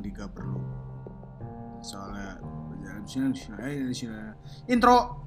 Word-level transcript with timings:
yang 0.00 0.16
Diga 0.16 0.26
perlu. 0.32 0.64
Soalnya 1.84 2.40
intro. 4.64 5.20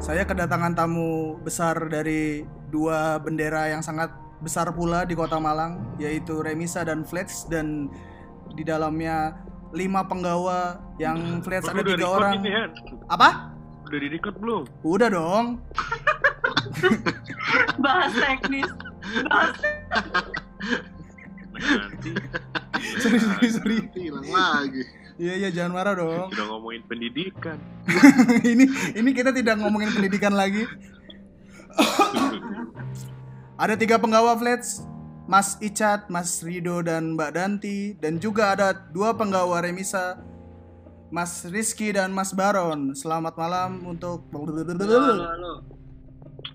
Saya 0.00 0.24
kedatangan 0.24 0.72
tamu 0.72 1.36
besar 1.44 1.76
dari 1.92 2.48
dua 2.72 3.20
bendera 3.20 3.68
yang 3.68 3.84
sangat 3.84 4.08
besar 4.40 4.72
pula 4.72 5.04
di 5.04 5.12
Kota 5.12 5.36
Malang, 5.36 6.00
yaitu 6.00 6.40
Remisa 6.40 6.80
dan 6.80 7.04
Flats 7.04 7.44
dan 7.44 7.92
di 8.56 8.64
dalamnya 8.64 9.36
lima 9.76 10.02
penggawa 10.08 10.80
yang 10.96 11.44
Flats 11.44 11.68
ada 11.68 11.84
tiga 11.84 12.08
orang. 12.08 12.40
ini, 12.40 12.50
Han. 12.56 12.70
Apa? 13.12 13.52
Udah 13.84 13.98
di 14.00 14.08
record 14.08 14.36
belum? 14.40 14.62
Udah 14.80 15.08
dong. 15.12 15.60
bahas 17.84 18.12
teknis 18.16 18.68
Nanti 21.60 22.10
Sorry, 23.00 23.18
sorry, 23.20 23.48
sorry. 23.52 23.78
hilang 23.92 24.28
lagi 24.30 24.82
Iya, 25.20 25.34
iya, 25.36 25.48
jangan 25.52 25.76
marah 25.76 25.92
dong. 26.00 26.32
udah 26.32 26.46
ngomongin 26.48 26.80
pendidikan. 26.88 27.60
ini 28.56 28.64
ini 28.96 29.10
kita 29.12 29.36
tidak 29.36 29.60
ngomongin 29.60 29.92
pendidikan 29.92 30.32
lagi. 30.32 30.64
ada 33.60 33.76
tiga 33.76 34.00
penggawa 34.00 34.32
Flats, 34.40 34.80
Mas 35.28 35.60
Icat, 35.60 36.08
Mas 36.08 36.40
Rido 36.40 36.80
dan 36.80 37.20
Mbak 37.20 37.30
Danti, 37.36 38.00
dan 38.00 38.16
juga 38.16 38.56
ada 38.56 38.72
dua 38.72 39.12
penggawa 39.12 39.60
Remisa, 39.60 40.24
Mas 41.12 41.44
Rizky 41.44 41.92
dan 41.92 42.16
Mas 42.16 42.32
Baron. 42.32 42.96
Selamat 42.96 43.36
malam 43.36 43.84
untuk 43.84 44.24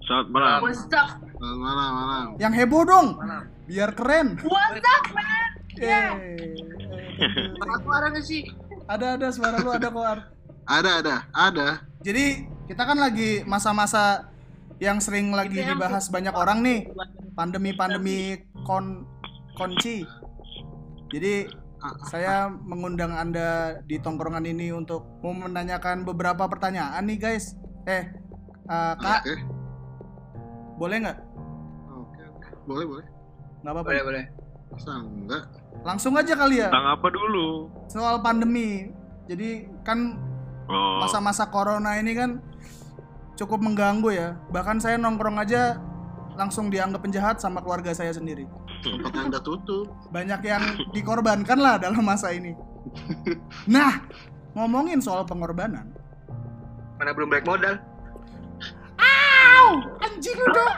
Selamat 0.06 0.30
malam. 0.30 0.60
what's 0.62 0.86
up? 0.94 1.18
Selamat 1.18 1.58
malam 1.58 1.92
malam. 1.98 2.26
Yang 2.38 2.54
heboh 2.62 2.86
dong, 2.86 3.18
biar 3.66 3.90
keren. 3.98 4.38
what's 4.46 4.86
up 4.86 5.06
man? 5.18 5.50
Suara 7.82 8.14
nggak 8.14 8.22
sih? 8.22 8.46
Ada 8.86 9.18
ada 9.18 9.34
suara 9.34 9.58
lu 9.66 9.74
ada 9.74 9.90
kok. 9.90 10.30
Ada 10.70 11.02
ada. 11.02 11.16
Ada. 11.34 11.82
Jadi 12.06 12.46
kita 12.70 12.86
kan 12.86 13.02
lagi 13.02 13.42
masa-masa 13.50 14.30
yang 14.78 15.02
sering 15.02 15.34
lagi 15.34 15.66
dibahas 15.66 16.14
banyak 16.14 16.38
orang 16.38 16.62
nih, 16.62 16.86
pandemi-pandemi 17.34 18.46
kon 18.62 19.10
konci. 19.58 20.06
Jadi 21.10 21.50
saya 22.06 22.46
mengundang 22.46 23.18
Anda 23.18 23.82
di 23.90 23.98
tongkrongan 23.98 24.46
ini 24.46 24.70
untuk 24.70 25.02
mau 25.26 25.34
menanyakan 25.34 26.06
beberapa 26.06 26.46
pertanyaan 26.46 27.02
nih 27.10 27.18
guys. 27.18 27.58
Eh, 27.90 28.06
eh, 28.70 28.94
Kak, 29.02 29.26
oke 29.26 29.65
boleh 30.76 30.98
nggak? 31.02 31.18
oke 31.88 32.22
oke 32.32 32.50
boleh 32.66 32.86
boleh 32.86 33.06
Nggak 33.62 33.72
apa-apa. 33.74 33.88
boleh 33.88 34.04
boleh 34.04 34.24
masa 34.68 34.92
enggak 34.98 35.44
Langsung 35.82 36.14
aja 36.16 36.34
kali 36.34 36.56
ya 36.58 36.70
Tentang 36.70 36.88
apa 36.92 37.08
dulu? 37.10 37.70
soal 37.86 38.18
pandemi. 38.20 38.90
Jadi 39.26 39.66
kan 39.82 40.18
Oh, 40.66 40.98
masa-masa 40.98 41.46
corona 41.46 41.94
ini 41.96 42.18
kan 42.18 42.42
cukup 43.36 43.62
mengganggu 43.62 44.10
ya. 44.10 44.30
Bahkan 44.50 44.82
saya 44.82 44.98
nongkrong 44.98 45.38
aja 45.38 45.78
langsung 46.34 46.74
dianggap 46.74 47.06
penjahat 47.06 47.38
sama 47.38 47.62
keluarga 47.62 47.94
saya 47.94 48.10
sendiri. 48.10 48.50
tempat 48.82 49.14
anda 49.16 49.38
tutup 49.38 49.94
Banyak 50.10 50.42
yang 50.42 50.62
dikorbankan 50.90 51.58
lah 51.58 51.78
dalam 51.78 52.02
masa 52.02 52.34
ini. 52.34 52.58
Nah, 53.66 54.02
ngomongin 54.54 54.98
soal 54.98 55.22
pengorbanan. 55.22 55.94
mana 56.96 57.12
belum 57.12 57.30
balik 57.30 57.46
modal 57.46 57.78
Au, 59.66 59.76
anjing 59.98 60.38
udah. 60.38 60.74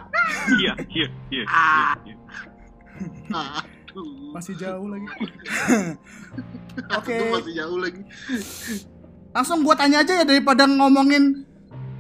iya, 0.56 0.74
iya, 0.88 1.08
iya. 1.28 1.44
Ah. 1.48 1.94
iya, 2.08 2.16
iya. 2.16 3.42
aduh 3.92 4.32
Masih 4.32 4.54
jauh 4.56 4.88
lagi. 4.88 5.08
Oke, 6.98 7.16
Aduh, 7.18 7.34
masih 7.36 7.54
jauh 7.58 7.78
lagi 7.82 8.02
langsung 9.38 9.62
gua 9.62 9.78
tanya 9.78 10.02
aja 10.02 10.18
ya 10.18 10.26
daripada 10.26 10.66
ngomongin 10.66 11.46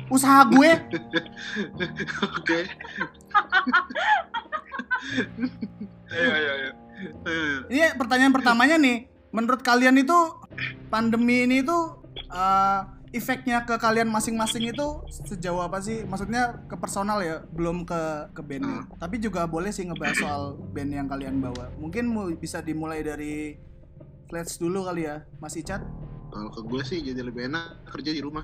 usaha 0.09 0.41
gue. 0.47 0.71
oke 2.25 2.59
ayo 6.09 6.29
ayo 6.33 6.51
ayo 6.57 6.71
Ini 7.69 7.93
pertanyaan 7.93 8.33
pertamanya 8.33 8.81
nih, 8.81 9.05
menurut 9.29 9.61
kalian 9.61 10.01
itu 10.01 10.15
pandemi 10.89 11.45
ini 11.45 11.61
tuh 11.61 12.01
eh, 12.17 12.79
efeknya 13.09 13.63
ke 13.63 13.75
kalian 13.77 14.07
masing-masing 14.07 14.67
itu 14.67 14.87
sejauh 15.09 15.59
apa 15.59 15.79
sih? 15.79 16.03
Maksudnya 16.03 16.63
ke 16.67 16.75
personal 16.75 17.19
ya, 17.19 17.41
belum 17.49 17.83
ke 17.83 18.01
ke 18.31 18.41
band. 18.41 18.91
Tapi 18.95 19.15
juga 19.17 19.45
boleh 19.45 19.71
sih 19.71 19.83
ngebahas 19.83 20.17
soal 20.17 20.41
band 20.71 20.91
yang 20.91 21.07
kalian 21.07 21.39
bawa. 21.39 21.71
Mungkin 21.75 22.03
mu- 22.05 22.35
bisa 22.35 22.59
dimulai 22.59 23.01
dari 23.01 23.55
Flats 24.27 24.59
dulu 24.59 24.83
kali 24.83 25.07
ya, 25.07 25.23
Mas 25.39 25.55
Icat. 25.55 25.79
kalau 26.27 26.51
ke 26.51 26.59
gue 26.59 26.81
sih 26.83 26.99
jadi 26.99 27.23
lebih 27.23 27.47
enak 27.47 27.87
kerja 27.87 28.11
di 28.11 28.19
rumah 28.19 28.43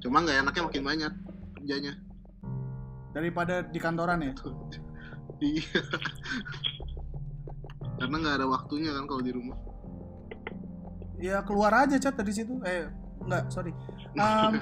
cuma 0.00 0.24
nggak 0.24 0.40
enaknya 0.42 0.62
makin 0.64 0.82
banyak 0.82 1.12
kerjanya 1.54 1.92
Daripada 3.12 3.60
di 3.60 3.76
kantoran 3.76 4.24
ya. 4.24 4.32
iya 5.44 5.68
karena 7.94 8.16
nggak 8.16 8.36
ada 8.40 8.46
waktunya 8.48 8.90
kan 8.90 9.04
kalau 9.04 9.20
di 9.20 9.30
rumah 9.30 9.60
Ya 11.14 11.44
keluar 11.44 11.72
aja 11.72 11.96
Cat 11.96 12.16
dari 12.16 12.32
situ. 12.32 12.58
Eh, 12.64 12.88
enggak, 13.24 13.44
sorry. 13.50 13.72
Em, 14.14 14.52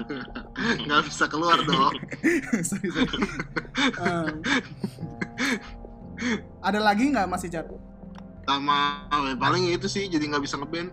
nggak 0.89 1.01
bisa 1.13 1.29
keluar 1.29 1.61
dong 1.61 1.93
sorry, 2.69 2.89
sorry. 2.89 3.21
Em, 4.01 4.41
ada 6.65 6.81
lagi 6.81 7.13
nggak 7.13 7.29
Mas 7.29 7.45
Icat? 7.45 7.69
sama 8.43 9.07
eh, 9.13 9.37
paling 9.39 9.71
itu 9.71 9.87
sih 9.87 10.11
jadi 10.11 10.25
nggak 10.27 10.43
bisa 10.43 10.59
ngeband 10.59 10.91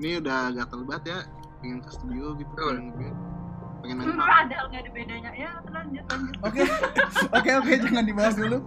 ini 0.00 0.20
udah 0.20 0.52
gatel 0.52 0.84
banget 0.84 1.04
ya 1.08 1.18
pengen 1.60 1.78
ke 1.80 1.90
studio 1.92 2.36
gitu 2.36 2.52
pengen 2.52 2.84
ngeband 2.92 3.16
pengen 3.80 3.96
main 3.96 4.08
padahal 4.12 4.66
nggak 4.68 4.82
ada 4.84 4.90
bedanya 4.92 5.30
ya 5.32 5.50
lanjut 5.72 6.04
lanjut 6.04 6.36
Oke, 6.44 6.62
oke, 7.36 7.50
oke, 7.64 7.72
jangan 7.80 8.04
dibahas 8.04 8.36
dulu. 8.36 8.58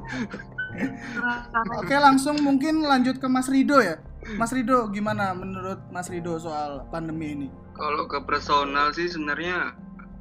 Oke, 1.77 1.95
langsung 2.01 2.41
mungkin 2.41 2.81
lanjut 2.81 3.21
ke 3.21 3.27
Mas 3.29 3.45
Rido 3.45 3.77
ya. 3.77 4.01
Mas 4.33 4.49
Rido, 4.49 4.87
gimana 4.87 5.31
menurut 5.31 5.79
Mas 5.87 6.07
Rido 6.07 6.35
soal 6.37 6.83
pandemi 6.87 7.33
ini? 7.33 7.47
kalau 7.73 8.05
ke 8.05 8.21
personal 8.21 8.91
sih 8.91 9.07
sebenarnya 9.07 9.73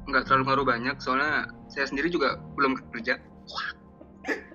nggak 0.03 0.25
terlalu 0.25 0.43
ngaruh 0.43 0.65
banyak 0.67 0.95
soalnya 0.97 1.45
saya 1.67 1.85
sendiri 1.85 2.09
juga 2.09 2.35
belum 2.53 2.73
kerja 2.91 3.21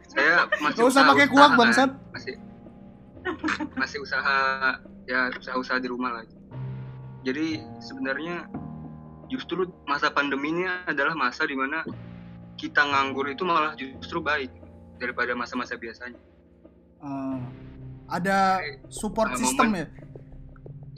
saya 0.08 0.34
masih 0.58 0.82
Gak 0.82 0.88
usah 0.88 0.92
usaha- 0.98 1.08
pakai 1.08 1.26
kuak 1.26 1.38
usaha, 1.46 1.56
bangsat. 1.56 1.90
masih 2.10 2.34
masih 3.74 3.98
usaha 4.00 4.38
ya 5.04 5.30
usaha-usaha 5.32 5.78
di 5.78 5.88
rumah 5.88 6.10
lagi 6.12 6.34
jadi 7.22 7.46
sebenarnya 7.78 8.50
justru 9.28 9.68
masa 9.84 10.08
pandemi 10.08 10.50
ini 10.50 10.64
adalah 10.84 11.14
masa 11.14 11.44
di 11.44 11.54
mana 11.54 11.84
kita 12.56 12.82
nganggur 12.82 13.28
itu 13.28 13.42
malah 13.42 13.72
justru 13.74 14.18
baik 14.18 14.50
daripada 14.96 15.32
masa-masa 15.32 15.76
biasanya 15.76 16.18
Eh, 16.98 17.38
ada 18.08 18.58
support 18.88 19.30
Nah, 19.30 19.38
system 19.38 19.66
momen. 19.68 19.78
ya? 19.78 19.86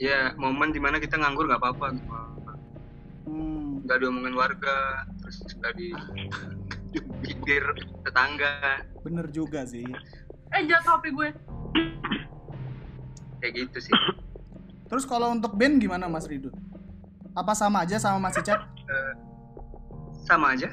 ya 0.01 0.19
momen 0.33 0.69
di 0.69 0.79
mana 0.79 0.97
kita 0.97 1.15
nganggur 1.15 1.45
nggak 1.45 1.59
apa-apa 1.59 1.85
gitu 1.93 2.09
Hmm, 3.21 3.85
nggak 3.85 3.97
diomongin 3.97 4.33
warga 4.33 4.77
terus 5.19 5.37
nggak 5.53 5.73
di 5.73 5.93
pikir 7.21 7.61
tetangga 8.01 8.81
bener 8.99 9.29
juga 9.29 9.61
sih. 9.63 9.85
eh 10.49 10.61
jatuh 10.63 10.97
HP 10.97 11.05
gue 11.11 11.29
kayak 13.37 13.53
gitu 13.57 13.79
sih 13.81 13.95
Terus 14.85 15.05
kalau 15.05 15.31
untuk 15.31 15.55
band 15.55 15.79
gimana 15.79 16.03
Mas 16.05 16.27
Rido? 16.27 16.51
Apa 17.31 17.55
sama 17.55 17.79
aja 17.81 17.95
sama 17.95 18.19
Mas 18.19 18.35
Icat? 18.35 18.59
sama 20.21 20.51
aja 20.51 20.67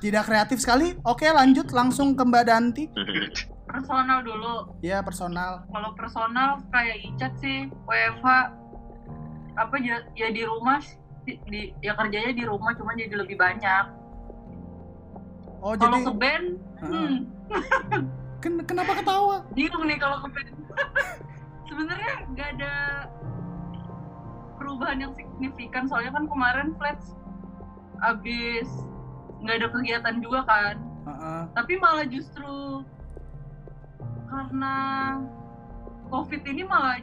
Tidak 0.00 0.24
kreatif 0.24 0.58
sekali? 0.58 0.96
Oke, 1.02 1.28
lanjut 1.28 1.68
langsung 1.70 2.12
ke 2.12 2.22
Mbak 2.22 2.44
Danti. 2.44 2.84
personal 3.68 4.18
dulu 4.20 4.54
Ya, 4.80 4.98
personal. 5.00 5.68
kalau 5.68 5.90
personal 5.92 6.64
kayak 6.68 6.96
Icat 7.04 7.32
sih 7.36 7.68
WFH 7.84 8.26
apa 9.54 9.74
ya, 9.76 10.00
ya 10.14 10.28
di 10.30 10.42
rumah 10.42 10.80
di, 11.26 11.60
ya 11.78 11.92
kerjanya 11.92 12.32
di 12.32 12.42
rumah 12.42 12.72
cuma 12.72 12.94
jadi 12.94 13.12
lebih 13.14 13.36
banyak 13.36 13.84
Oh, 15.58 15.74
kalau 15.74 15.98
jadi 15.98 16.06
ke 16.06 16.12
band 16.16 16.46
Heeh. 16.78 16.88
hmm, 16.88 17.16
ken- 18.42 18.64
kenapa 18.64 18.92
ketawa? 18.94 19.42
bingung 19.50 19.84
nih 19.84 19.98
kalau 19.98 20.22
ke 20.22 20.28
band 20.30 20.48
sebenarnya 21.68 22.12
nggak 22.30 22.48
ada 22.56 22.74
perubahan 24.54 24.98
yang 25.00 25.12
signifikan 25.12 25.84
soalnya 25.84 26.10
kan 26.10 26.24
kemarin 26.24 26.72
flats 26.74 27.12
abis 28.00 28.70
nggak 29.38 29.56
ada 29.56 29.68
kegiatan 29.68 30.16
juga 30.18 30.40
kan 30.44 30.76
Heeh. 31.04 31.42
tapi 31.52 31.72
malah 31.76 32.06
justru 32.06 32.82
karena 34.28 34.74
covid 36.08 36.42
ini 36.44 36.62
malah 36.64 37.00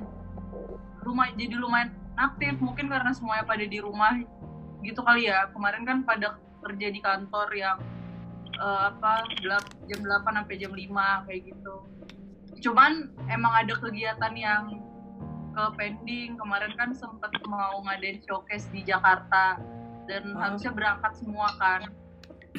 rumah 1.06 1.30
jadi 1.34 1.56
lumayan 1.58 1.94
aktif. 2.18 2.58
Mungkin 2.58 2.90
karena 2.90 3.12
semuanya 3.14 3.46
pada 3.46 3.66
di 3.66 3.78
rumah 3.82 4.18
gitu 4.82 5.02
kali 5.06 5.30
ya. 5.30 5.50
Kemarin 5.54 5.84
kan 5.86 5.98
pada 6.02 6.38
kerja 6.66 6.88
di 6.90 7.00
kantor 7.02 7.48
yang 7.54 7.78
eh, 8.56 8.82
apa 8.90 9.26
jam 9.86 10.02
8 10.02 10.26
sampai 10.26 10.56
jam 10.58 10.72
5 10.74 11.26
kayak 11.30 11.42
gitu. 11.46 11.76
Cuman 12.66 13.14
emang 13.30 13.54
ada 13.54 13.74
kegiatan 13.78 14.34
yang 14.34 14.82
ke 15.54 15.64
pending. 15.78 16.40
Kemarin 16.40 16.74
kan 16.80 16.90
sempet 16.96 17.32
mau 17.46 17.84
ngadain 17.86 18.22
showcase 18.26 18.70
di 18.74 18.82
Jakarta. 18.82 19.60
Dan 20.06 20.38
Ah. 20.38 20.50
harusnya 20.50 20.70
berangkat 20.70 21.18
semua 21.18 21.50
kan 21.58 21.90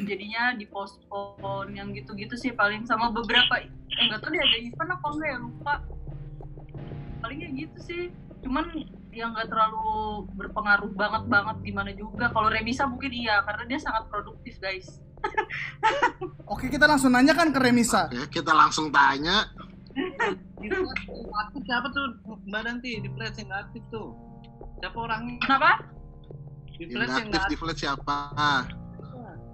jadinya 0.05 0.53
dipospon 0.53 1.73
yang 1.73 1.97
gitu-gitu 1.97 2.37
sih 2.37 2.53
paling 2.53 2.85
sama 2.85 3.09
beberapa 3.09 3.65
eh, 3.65 4.05
nggak 4.13 4.21
tahu 4.21 4.31
deh 4.37 4.43
ada 4.45 4.59
event 4.61 4.91
apa 4.93 5.07
enggak 5.09 5.29
ya 5.33 5.39
lupa. 5.41 5.75
Paling 7.25 7.39
ya 7.41 7.49
gitu 7.65 7.79
sih. 7.81 8.03
Cuman 8.45 8.67
yang 9.17 9.33
nggak 9.33 9.49
terlalu 9.49 10.29
berpengaruh 10.37 10.93
banget 10.93 11.25
banget 11.33 11.57
di 11.65 11.73
mana 11.73 11.91
juga. 11.97 12.29
Kalau 12.29 12.53
Remisa 12.53 12.85
mungkin 12.85 13.09
iya 13.17 13.41
karena 13.49 13.65
dia 13.65 13.79
sangat 13.81 14.05
produktif 14.13 14.61
guys. 14.61 15.01
Oke, 16.53 16.69
kita 16.69 16.85
langsung 16.85 17.17
nanya 17.17 17.33
kan 17.33 17.49
ke 17.49 17.59
Remisa. 17.59 18.13
Ya, 18.13 18.29
kita 18.29 18.53
langsung 18.53 18.93
tanya. 18.93 19.49
di 20.61 20.69
flash 20.69 21.09
nggak 21.09 21.41
aktif 21.49 21.63
siapa 21.65 21.89
tuh 21.89 22.05
mbak 22.45 22.63
Nanti? 22.69 23.01
Di 23.01 23.09
flash 23.17 23.41
yang 23.41 23.49
nggak 23.49 23.63
aktif 23.65 23.83
tuh. 23.89 24.13
Siapa 24.85 24.99
orangnya? 25.01 25.41
Kenapa? 25.41 25.71
Di 26.77 26.85
flash 26.93 27.15
yang 27.17 27.29
aktif 27.33 27.49
di 27.49 27.57
flat 27.57 27.77
siapa? 27.81 28.17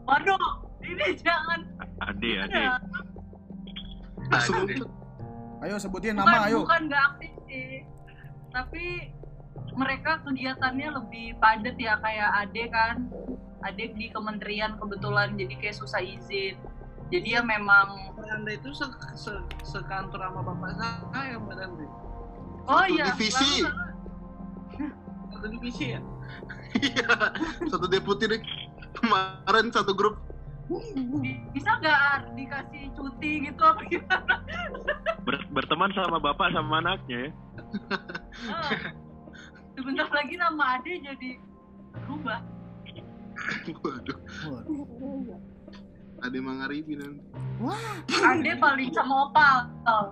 Waduh 0.09 0.47
ini 0.83 1.07
jangan 1.21 1.61
Ade, 2.03 2.31
ade. 2.43 2.63
Ade. 4.33 4.75
Ayo 5.63 5.79
sebutin 5.79 6.19
bukan, 6.19 6.27
nama, 6.27 6.51
ayo. 6.51 6.67
bukan 6.67 6.91
nggak 6.91 7.03
aktif 7.15 7.33
sih 7.47 7.87
tapi 8.51 9.15
mereka 9.73 10.21
kegiatannya 10.27 10.89
lebih 10.99 11.39
padat 11.39 11.77
ya 11.79 11.97
kayak 12.03 12.31
Ade 12.45 12.65
kan 12.69 13.07
Ade 13.63 13.95
di 13.95 14.11
kementerian 14.11 14.75
kebetulan 14.83 15.39
jadi 15.39 15.55
kayak 15.63 15.77
susah 15.79 16.03
izin 16.03 16.59
jadi 17.15 17.39
ya 17.39 17.43
memang 17.45 18.17
anda 18.33 18.57
itu 18.57 18.73
se, 18.75 18.89
se, 19.15 19.33
sekantor 19.63 20.19
sama 20.19 20.41
bapak 20.43 20.73
saya 21.13 21.37
mbak 21.39 21.55
Nanti 21.61 21.85
oh 22.67 22.83
Satu 22.83 22.93
iya 22.97 23.05
divisi. 23.13 23.53
satu 25.31 25.47
divisi 25.47 25.85
ya 25.95 26.01
Iya, 26.73 27.05
satu 27.69 27.85
deputi 27.85 28.25
deh. 28.25 28.41
Kemarin 28.95 29.71
satu 29.71 29.93
grup. 29.93 30.17
Bi- 31.21 31.43
bisa 31.53 31.77
nggak 31.77 32.33
dikasih 32.33 32.89
cuti 32.97 33.45
gitu 33.45 33.61
apa 33.61 33.83
gimana 33.85 34.41
Ber- 35.21 35.49
berteman 35.53 35.93
sama 35.93 36.17
bapak 36.17 36.49
sama 36.49 36.81
anaknya 36.81 37.29
ya. 37.29 37.31
Ah. 38.49 38.71
sebentar 39.75 40.09
lagi 40.09 40.33
nama 40.35 40.79
Ade 40.79 40.97
jadi 41.03 41.31
berubah 41.93 42.41
Waduh, 43.69 44.17
ada 46.23 46.33
yang 46.33 46.47
mengaribi 46.47 46.95
nanti. 46.95 47.21
Ade 48.23 48.53
paling 48.57 48.91
sama 48.95 49.29
Opal 49.29 49.57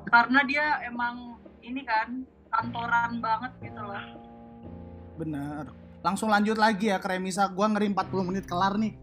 karena 0.09 0.41
dia 0.45 0.67
emang 0.85 1.39
ini 1.63 1.81
kan 1.85 2.27
kantoran 2.51 3.23
banget 3.23 3.53
gitu 3.63 3.81
loh 3.81 4.03
Benar. 5.17 5.65
Langsung 6.01 6.33
lanjut 6.33 6.57
lagi 6.57 6.89
ya 6.89 6.97
ke 6.97 7.09
Remisa. 7.09 7.49
Gua 7.53 7.69
ngeri 7.69 7.93
40 7.93 8.29
menit 8.29 8.45
kelar 8.49 8.77
nih. 8.81 8.97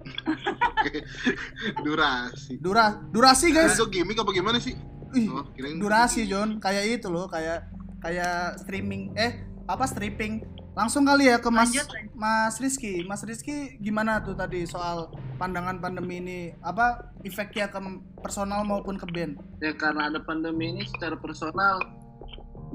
Durasi. 1.85 2.57
Dura 2.57 2.97
durasi 3.11 3.53
guys. 3.53 3.75
Itu 3.77 3.89
gimmick 3.89 4.17
apa 4.17 4.31
gimana 4.33 4.57
sih? 4.57 4.73
Ih, 5.15 5.27
Oh, 5.31 5.43
durasi 5.79 6.27
John. 6.27 6.59
Kayak 6.59 6.99
itu 6.99 7.07
loh, 7.07 7.31
kayak 7.31 7.67
kayak 8.03 8.59
streaming 8.61 9.15
eh 9.15 9.43
apa 9.67 9.87
stripping. 9.87 10.43
Langsung 10.77 11.09
kali 11.09 11.25
ya 11.25 11.41
ke 11.41 11.49
Mas 11.49 11.73
Lanjut, 11.73 11.89
lanjut. 11.89 12.13
Mas 12.13 12.55
Rizky. 12.61 12.93
Mas 13.09 13.21
Rizky 13.25 13.81
gimana 13.81 14.21
tuh 14.21 14.37
tadi 14.37 14.61
soal 14.69 15.09
pandangan 15.41 15.81
pandemi 15.81 16.21
ini? 16.21 16.39
Apa 16.61 17.13
efeknya 17.25 17.65
ke 17.65 17.81
personal 18.21 18.61
maupun 18.61 18.93
ke 19.01 19.09
band? 19.09 19.41
ya 19.57 19.73
karena 19.73 20.05
ada 20.05 20.21
pandemi 20.21 20.69
ini 20.69 20.85
secara 20.85 21.17
personal 21.17 21.81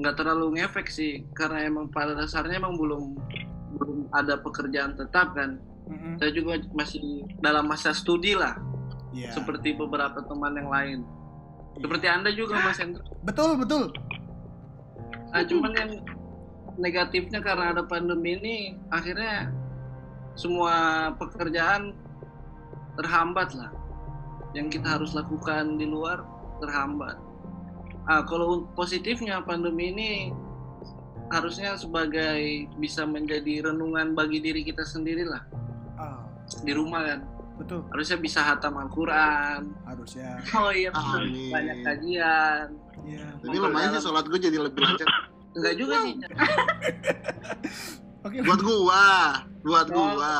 nggak 0.02 0.19
terlalu 0.19 0.58
ngefek 0.58 0.90
sih 0.90 1.22
karena 1.30 1.62
emang 1.69 1.86
pada 1.92 2.16
dasarnya 2.19 2.58
emang 2.58 2.74
belum 2.74 3.14
belum 3.76 3.98
ada 4.12 4.38
pekerjaan 4.40 4.94
tetap 4.96 5.34
kan. 5.36 5.58
Mm-mm. 5.82 6.14
saya 6.14 6.30
juga 6.30 6.62
masih 6.78 7.26
dalam 7.42 7.66
masa 7.66 7.90
studi 7.90 8.38
lah. 8.38 8.54
Iya. 9.12 9.28
seperti 9.36 9.76
beberapa 9.76 10.24
teman 10.24 10.56
yang 10.56 10.72
lain. 10.72 10.98
Seperti 11.76 12.06
anda 12.08 12.32
juga 12.32 12.56
mas 12.64 12.80
Hendro 12.80 13.04
Betul, 13.24 13.60
betul. 13.60 13.92
ah 15.32 15.44
cuman 15.44 15.72
yang 15.72 15.92
negatifnya 16.76 17.40
karena 17.40 17.72
ada 17.72 17.84
pandemi 17.84 18.36
ini 18.36 18.56
akhirnya 18.92 19.48
semua 20.36 21.08
pekerjaan 21.16 21.92
terhambat 22.96 23.52
lah. 23.56 23.72
Yang 24.56 24.80
kita 24.80 25.00
harus 25.00 25.12
lakukan 25.16 25.76
di 25.80 25.88
luar 25.88 26.24
terhambat. 26.60 27.16
Ah 28.08 28.24
kalau 28.24 28.64
positifnya 28.76 29.44
pandemi 29.44 29.92
ini 29.92 30.10
harusnya 31.32 31.73
sebagai 31.75 32.44
bisa 32.76 33.02
menjadi 33.02 33.67
renungan 33.67 34.12
bagi 34.12 34.38
diri 34.38 34.62
kita 34.62 34.84
sendiri 34.84 35.25
lah 35.25 35.40
Ah, 35.94 36.20
di 36.61 36.70
rumah 36.70 37.00
kan 37.02 37.20
betul. 37.55 37.81
harusnya 37.88 38.19
bisa 38.19 38.40
hatam 38.43 38.76
Al-Quran 38.76 39.73
Harusnya. 39.82 40.37
oh 40.58 40.69
iya 40.69 40.90
betul 40.90 41.20
Amin. 41.23 41.49
banyak 41.49 41.76
kajian 41.82 42.69
Iya. 43.02 43.26
Tapi 43.34 43.56
lumayan 43.56 43.90
sih 43.93 44.02
sholat 44.05 44.25
gue 44.25 44.38
jadi 44.38 44.58
lebih 44.61 44.79
lancar. 44.79 45.08
enggak 45.52 45.75
juga 45.75 45.94
sih 46.02 46.14
Oke. 48.23 48.38
Buat 48.40 48.61
gua, 48.62 49.05
buat 49.62 49.87
Oh. 49.90 50.14
gua. 50.14 50.37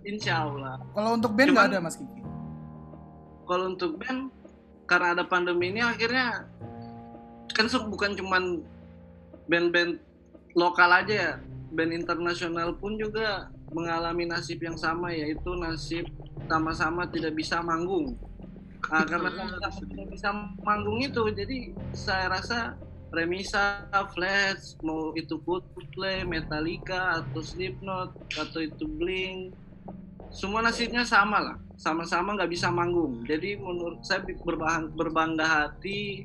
insya 0.00 0.44
Allah 0.44 0.78
Kalau 0.90 1.10
untuk 1.12 1.34
band 1.34 1.50
nggak 1.50 1.66
Cuman- 1.66 1.76
ada 1.76 1.84
Mas 1.84 1.96
Kiki. 1.96 2.20
kalau 3.44 3.64
untuk 3.68 3.98
band 3.98 4.30
karena 4.86 5.06
ada 5.12 5.24
pandemi 5.24 5.68
ini 5.68 5.80
akhirnya 5.80 6.46
kan 7.50 7.66
bukan 7.84 8.14
cuman 8.14 8.62
band-band 9.50 9.98
lokal 10.54 11.02
aja 11.02 11.14
ya. 11.14 11.32
Band 11.74 11.90
internasional 11.90 12.78
pun 12.78 12.94
juga 12.94 13.50
mengalami 13.74 14.26
nasib 14.26 14.62
yang 14.62 14.78
sama 14.78 15.10
yaitu 15.10 15.50
nasib 15.58 16.06
sama-sama 16.46 17.06
tidak 17.10 17.34
bisa 17.34 17.58
manggung. 17.62 18.14
Nah, 18.90 19.06
karena 19.06 19.30
sama-sama 19.30 19.86
tidak 19.86 20.08
bisa 20.10 20.28
manggung 20.62 20.98
itu 21.02 21.22
jadi 21.34 21.58
saya 21.94 22.26
rasa 22.30 22.78
Remisa, 23.10 23.90
Flash, 24.14 24.78
mau 24.86 25.10
itu 25.18 25.34
Coldplay, 25.42 26.22
Metallica, 26.22 27.18
atau 27.18 27.42
Slipknot, 27.42 28.14
atau 28.38 28.62
itu 28.62 28.86
Blink, 28.86 29.50
semua 30.30 30.62
nasibnya 30.62 31.02
sama 31.02 31.42
lah. 31.42 31.56
Sama-sama 31.74 32.38
nggak 32.38 32.50
bisa 32.54 32.70
manggung. 32.70 33.26
Jadi 33.26 33.58
menurut 33.58 34.06
saya 34.06 34.22
berbang- 34.22 34.94
berbangga 34.94 35.42
hati 35.42 36.22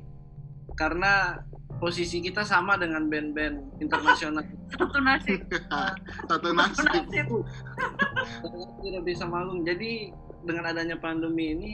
karena 0.78 1.42
posisi 1.76 2.18
kita 2.18 2.40
sama 2.40 2.74
dengan 2.74 3.04
band-band 3.04 3.78
internasional 3.78 4.40
satu 4.70 4.98
nasib 4.98 5.40
Satu 6.30 6.48
satu 6.48 6.48
nasib. 6.50 6.86
nasib 6.88 7.26
tidak 8.80 9.02
bisa 9.04 9.24
manggung 9.24 9.60
jadi 9.60 10.10
dengan 10.42 10.64
adanya 10.66 10.96
pandemi 10.96 11.52
ini 11.52 11.72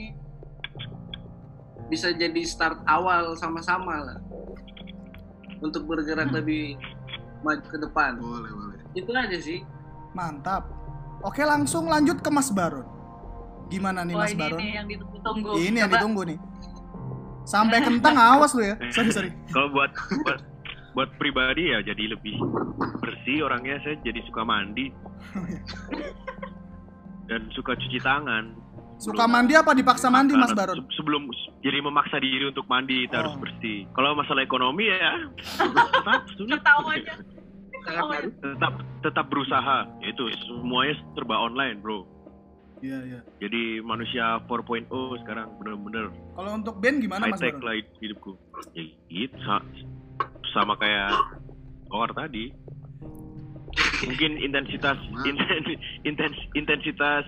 bisa 1.85 2.09
jadi 2.09 2.41
start 2.41 2.81
awal 2.83 3.35
sama-sama 3.35 4.01
lah 4.01 4.19
untuk 5.59 5.85
bergerak 5.85 6.31
lebih 6.31 6.75
maju 7.39 7.63
ke 7.63 7.77
depan 7.77 8.17
Boleh, 8.17 8.51
boleh. 8.51 8.79
itu 8.93 9.11
aja 9.11 9.37
sih 9.37 9.59
Mantap. 10.13 10.69
Oke, 11.23 11.41
langsung 11.41 11.89
lanjut 11.89 12.21
ke 12.21 12.29
Mas 12.29 12.53
Baron. 12.53 12.85
Gimana 13.65 14.05
nih 14.05 14.13
Wah 14.13 14.21
Mas 14.21 14.29
ini 14.29 14.37
Baron? 14.37 14.59
nih 14.59 14.71
yang 14.71 14.85
ditunggu-tunggu 14.85 15.49
Ini 15.57 15.77
yang 15.81 15.89
Coba. 15.89 15.97
ditunggu 15.97 16.21
nih. 16.21 16.37
Sampai 17.43 17.79
kentang 17.79 18.15
awas 18.15 18.51
lu 18.51 18.63
ya. 18.63 18.75
Sorry, 18.89 19.09
sorry. 19.09 19.29
Kalau 19.49 19.67
buat, 19.69 19.91
buat 20.23 20.39
buat 20.93 21.09
pribadi 21.15 21.67
ya 21.67 21.81
jadi 21.81 22.05
lebih 22.07 22.37
bersih 22.99 23.41
orangnya 23.41 23.81
saya 23.81 23.97
jadi 23.99 24.21
suka 24.23 24.41
mandi 24.41 24.93
dan 27.25 27.41
suka 27.51 27.73
cuci 27.73 27.97
tangan 27.99 28.53
Suka 28.95 29.25
mandi 29.25 29.51
apa 29.51 29.73
dipaksa 29.73 30.07
mandi 30.07 30.31
Mas 30.31 30.53
Baron? 30.53 30.79
se- 30.79 30.95
sebelum 30.95 31.27
jadi 31.59 31.81
memaksa 31.81 32.21
diri 32.21 32.45
untuk 32.45 32.63
mandi 32.67 33.03
kita 33.03 33.19
harus 33.19 33.33
Oh. 33.33 33.41
bersih 33.41 33.89
kalau 33.91 34.13
masalah 34.13 34.39
ekonomi 34.39 34.85
ya 34.85 35.17
tetap 35.33 36.23
sulit. 36.37 36.61
baru 37.83 38.29
tetap 38.31 38.73
tetap 39.01 39.25
berusaha 39.27 39.77
itu 39.99 40.23
semuanya 40.45 40.93
serba 41.11 41.35
online 41.41 41.81
bro 41.81 42.05
Iya, 42.83 42.99
iya. 43.07 43.19
jadi 43.39 43.79
manusia 43.79 44.43
4.0 44.43 44.91
sekarang 45.23 45.55
bener-bener 45.55 46.11
Kalau 46.35 46.51
untuk 46.51 46.83
band 46.83 46.99
gimana 46.99 47.31
high 47.31 47.31
Mas 47.31 47.39
tech 47.39 47.55
lah 47.63 47.79
hidupku 48.03 48.35
ya 48.75 48.83
gitu 49.07 49.39
sa- 49.39 49.63
sama 50.51 50.75
kayak 50.75 51.15
Kor 51.87 52.11
tadi 52.11 52.51
mungkin 54.03 54.35
intensitas 54.35 54.99
inten- 55.23 55.79
intens- 56.11 56.47
intensitas 56.59 57.23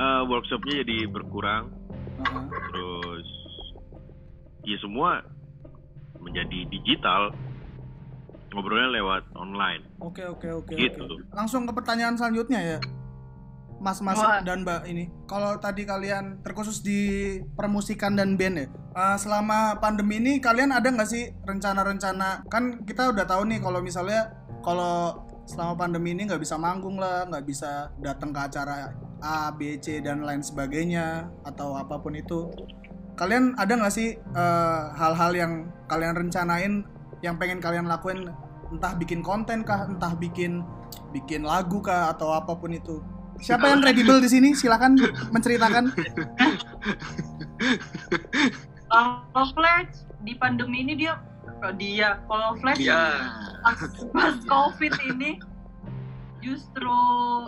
eh, 0.00 0.22
workshopnya 0.24 0.80
jadi 0.80 1.12
berkurang 1.12 1.68
Heeh. 2.24 2.44
terus 2.72 3.28
ya 4.64 4.80
semua 4.80 5.20
menjadi 6.24 6.64
digital 6.72 7.36
ngobrolnya 8.48 8.96
lewat 8.96 9.28
online 9.36 9.84
Oke, 10.00 10.24
oke, 10.24 10.48
oke. 10.64 10.72
gitu 10.72 11.04
oke. 11.04 11.36
Langsung 11.36 11.68
ke 11.68 11.72
pertanyaan 11.76 12.16
selanjutnya 12.16 12.60
ya. 12.60 12.78
Mas-mas 13.84 14.16
Wah. 14.16 14.40
dan 14.40 14.64
mbak 14.64 14.88
ini. 14.88 15.12
Kalau 15.28 15.60
tadi 15.60 15.84
kalian 15.84 16.40
terkhusus 16.40 16.80
di 16.80 17.36
permusikan 17.52 18.16
dan 18.16 18.40
band 18.40 18.56
ya, 18.56 18.66
eh, 18.72 19.16
selama 19.20 19.76
pandemi 19.84 20.16
ini 20.16 20.40
kalian 20.40 20.72
ada 20.72 20.88
nggak 20.88 21.04
sih 21.04 21.28
rencana-rencana? 21.44 22.48
Kan 22.48 22.88
kita 22.88 23.12
udah 23.12 23.28
tahu 23.28 23.44
nih 23.52 23.60
kalau 23.60 23.84
misalnya 23.84 24.32
kalau 24.64 25.28
selama 25.44 25.76
pandemi 25.76 26.16
ini 26.16 26.24
nggak 26.24 26.40
bisa 26.40 26.56
manggung 26.56 26.96
lah, 26.96 27.28
nggak 27.28 27.44
bisa 27.44 27.92
datang 28.00 28.32
ke 28.32 28.40
acara 28.40 28.96
A, 29.20 29.52
B, 29.52 29.76
C 29.76 30.00
dan 30.00 30.24
lain 30.24 30.40
sebagainya 30.40 31.28
atau 31.44 31.76
apa 31.76 32.00
pun 32.00 32.16
itu. 32.16 32.48
Kalian 33.20 33.52
ada 33.60 33.76
nggak 33.76 33.92
sih 33.92 34.16
eh, 34.16 34.82
hal-hal 34.96 35.36
yang 35.36 35.52
kalian 35.92 36.16
rencanain 36.16 36.88
yang 37.20 37.36
pengen 37.36 37.60
kalian 37.60 37.84
lakuin 37.84 38.32
entah 38.72 38.96
bikin 38.96 39.20
konten 39.20 39.60
kah, 39.62 39.84
entah 39.84 40.16
bikin 40.16 40.64
bikin 41.12 41.46
lagu 41.46 41.78
kah 41.84 42.10
atau 42.10 42.32
apa 42.32 42.56
pun 42.56 42.72
itu. 42.72 43.04
Siapa 43.42 43.70
yang 43.70 43.80
kredibel 43.82 44.18
di 44.22 44.28
sini? 44.30 44.48
Silakan 44.54 44.98
menceritakan. 45.34 45.90
Kalau 48.90 49.46
Flash 49.56 50.06
di 50.22 50.32
pandemi 50.38 50.86
ini 50.86 50.94
dia 50.94 51.18
dia 51.76 52.20
kalau 52.28 52.56
Flash 52.60 52.80
Dia. 52.80 53.32
pas, 53.64 53.80
pas 54.12 54.36
COVID 54.44 54.92
ini 55.16 55.40
justru 56.44 57.00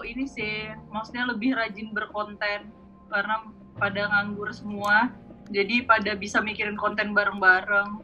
ini 0.09 0.25
sih 0.25 0.73
maksudnya 0.89 1.29
lebih 1.29 1.53
rajin 1.53 1.93
berkonten 1.93 2.73
karena 3.13 3.37
pada 3.77 4.09
nganggur 4.09 4.49
semua 4.57 5.13
jadi 5.53 5.85
pada 5.85 6.17
bisa 6.17 6.41
mikirin 6.41 6.81
konten 6.81 7.13
bareng-bareng 7.13 8.01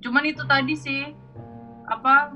cuman 0.00 0.24
itu 0.24 0.40
tadi 0.48 0.72
sih 0.72 1.02
apa 1.92 2.32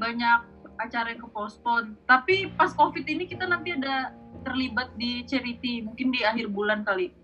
banyak 0.00 0.40
acara 0.86 1.14
yang 1.14 1.22
kepospon 1.22 1.94
tapi 2.04 2.50
pas 2.54 2.74
COVID 2.74 3.06
ini 3.06 3.24
kita 3.30 3.46
nanti 3.46 3.74
ada 3.74 4.12
terlibat 4.42 4.90
di 4.98 5.22
charity 5.24 5.86
mungkin 5.86 6.10
di 6.10 6.20
akhir 6.26 6.50
bulan 6.50 6.82
kali. 6.82 7.14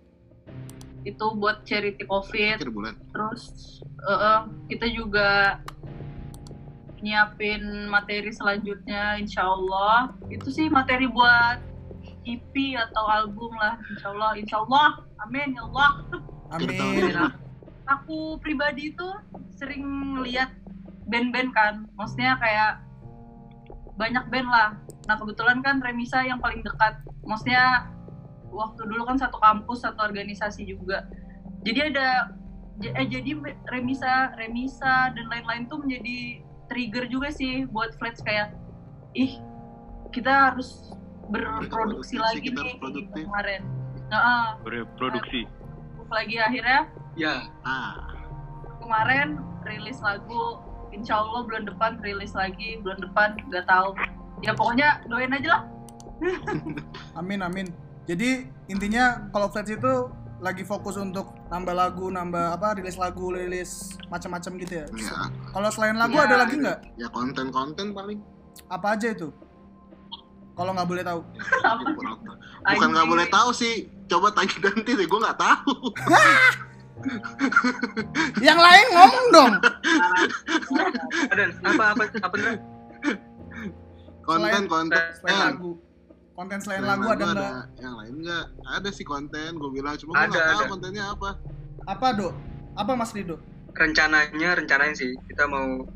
Itu 1.02 1.34
buat 1.38 1.66
charity 1.66 2.06
COVID. 2.06 2.62
Akhir 2.62 2.72
bulan. 2.72 2.94
terus 3.10 3.42
eh, 3.82 4.10
eh, 4.14 4.40
kita 4.70 4.86
juga 4.94 5.60
nyiapin 6.98 7.86
materi 7.90 8.30
selanjutnya 8.30 9.18
insya 9.18 9.46
Allah. 9.46 10.14
Itu 10.30 10.50
sih 10.50 10.70
materi 10.70 11.06
buat 11.10 11.62
EP 12.26 12.54
atau 12.78 13.04
album 13.06 13.52
lah 13.58 13.78
insya 13.94 14.08
Allah. 14.14 14.30
Insya 14.38 14.56
Allah. 14.62 14.88
Amin 15.26 15.54
ya 15.54 15.62
Allah. 15.66 15.90
Amin. 16.54 17.14
aku 17.88 18.36
pribadi 18.44 18.92
itu 18.92 19.08
sering 19.56 19.84
lihat 20.22 20.54
band-band 21.08 21.50
kan. 21.56 21.74
Maksudnya 21.96 22.36
kayak 22.36 22.84
banyak 23.98 24.24
band 24.30 24.48
lah. 24.48 24.68
Nah 25.04 25.16
kebetulan 25.18 25.58
kan 25.60 25.82
Remisa 25.82 26.22
yang 26.22 26.38
paling 26.38 26.62
dekat. 26.62 27.02
Maksudnya 27.26 27.90
waktu 28.48 28.80
dulu 28.86 29.02
kan 29.04 29.18
satu 29.18 29.36
kampus 29.36 29.82
satu 29.82 30.00
organisasi 30.00 30.64
juga. 30.64 31.04
Jadi 31.66 31.92
ada 31.92 32.30
eh, 32.80 33.04
jadi 33.04 33.34
Remisa 33.66 34.32
Remisa 34.38 35.10
dan 35.10 35.26
lain-lain 35.26 35.66
tuh 35.66 35.82
menjadi 35.82 36.40
trigger 36.70 37.10
juga 37.10 37.28
sih 37.28 37.66
buat 37.66 37.98
Flats 37.98 38.22
kayak 38.22 38.54
ih 39.12 39.42
kita 40.14 40.52
harus 40.52 40.94
berproduksi 41.28 41.68
Berproduksi, 41.68 42.16
lagi 42.16 42.40
kita 42.40 42.60
nih 42.62 42.74
produktif. 42.78 43.24
kemarin. 43.26 43.62
Nah, 44.08 44.56
Berproduksi. 44.62 45.44
lagi 46.08 46.40
akhirnya 46.40 46.88
Ya, 47.12 47.50
Ah, 47.60 48.14
kemarin 48.78 49.36
rilis 49.66 49.98
lagu 50.00 50.62
insya 50.90 51.18
Allah 51.18 51.45
bulan 51.45 51.64
depan 51.64 52.00
rilis 52.00 52.33
lagi 52.33 52.78
bulan 52.80 52.99
depan 52.99 53.28
nggak 53.49 53.64
tahu 53.64 53.92
ya 54.40 54.52
pokoknya 54.52 55.02
doain 55.07 55.30
aja 55.30 55.49
lah 55.59 55.62
Amin 57.18 57.38
amin. 57.40 57.71
Jadi 58.04 58.42
intinya 58.66 59.30
kalau 59.30 59.47
Flats 59.47 59.71
itu 59.71 60.11
lagi 60.38 60.62
fokus 60.62 60.99
untuk 60.99 61.30
nambah 61.47 61.71
lagu, 61.71 62.11
nambah 62.11 62.54
apa 62.54 62.75
rilis 62.75 62.95
lagu, 62.95 63.30
rilis 63.30 63.95
macam-macam 64.07 64.50
gitu 64.59 64.73
ya. 64.83 64.87
ya, 64.90 65.14
Kalau 65.50 65.68
selain 65.71 65.95
lagu 65.95 66.14
Ya. 66.14 66.26
ada 66.26 66.42
lagi 66.42 66.59
nggak? 66.59 66.78
ya 66.97 67.07
konten-konten 67.11 67.95
paling. 67.95 68.18
Apa 68.66 68.99
aja 68.99 69.14
itu? 69.14 69.30
Kalau 70.54 70.75
nggak 70.75 70.88
boleh 70.90 71.04
tahu. 71.07 71.21
Bukan 72.75 72.88
nggak 72.90 73.09
boleh 73.09 73.26
tahu 73.30 73.50
sih. 73.54 73.87
Coba 74.11 74.35
tanya 74.35 74.75
nanti 74.75 74.90
deh, 74.95 75.07
gue 75.07 75.21
nggak 75.23 75.38
tahu. 75.38 75.73
Yang 78.46 78.58
lain 78.58 78.86
ngomong 78.94 79.26
dong. 79.30 79.52
ada 81.30 81.42
apa 81.62 81.84
apa 81.94 82.02
apa? 82.22 82.36
Konten, 84.26 84.62
konten. 84.68 85.04
Selain 85.22 85.38
lagu. 85.54 85.70
Konten 86.38 86.58
selain 86.62 86.82
lagu 86.86 87.06
ada 87.10 87.24
nggak? 87.34 87.52
Yang 87.80 87.94
lain 87.98 88.14
nggak? 88.26 88.44
Ada 88.66 88.88
sih 88.92 89.06
konten. 89.06 89.56
Gue 89.56 89.70
bilang 89.72 89.94
cuma 89.98 90.12
gue 90.14 90.22
Ada, 90.26 90.30
nggak 90.30 90.46
tahu 90.50 90.64
kontennya 90.78 91.04
apa. 91.14 91.30
Apa 91.86 92.06
dok? 92.14 92.32
Apa 92.78 92.92
Mas 92.94 93.10
Rido? 93.14 93.38
rencananya 93.78 94.58
rencananya 94.58 94.94
sih 94.98 95.14
kita 95.30 95.46
mau 95.46 95.86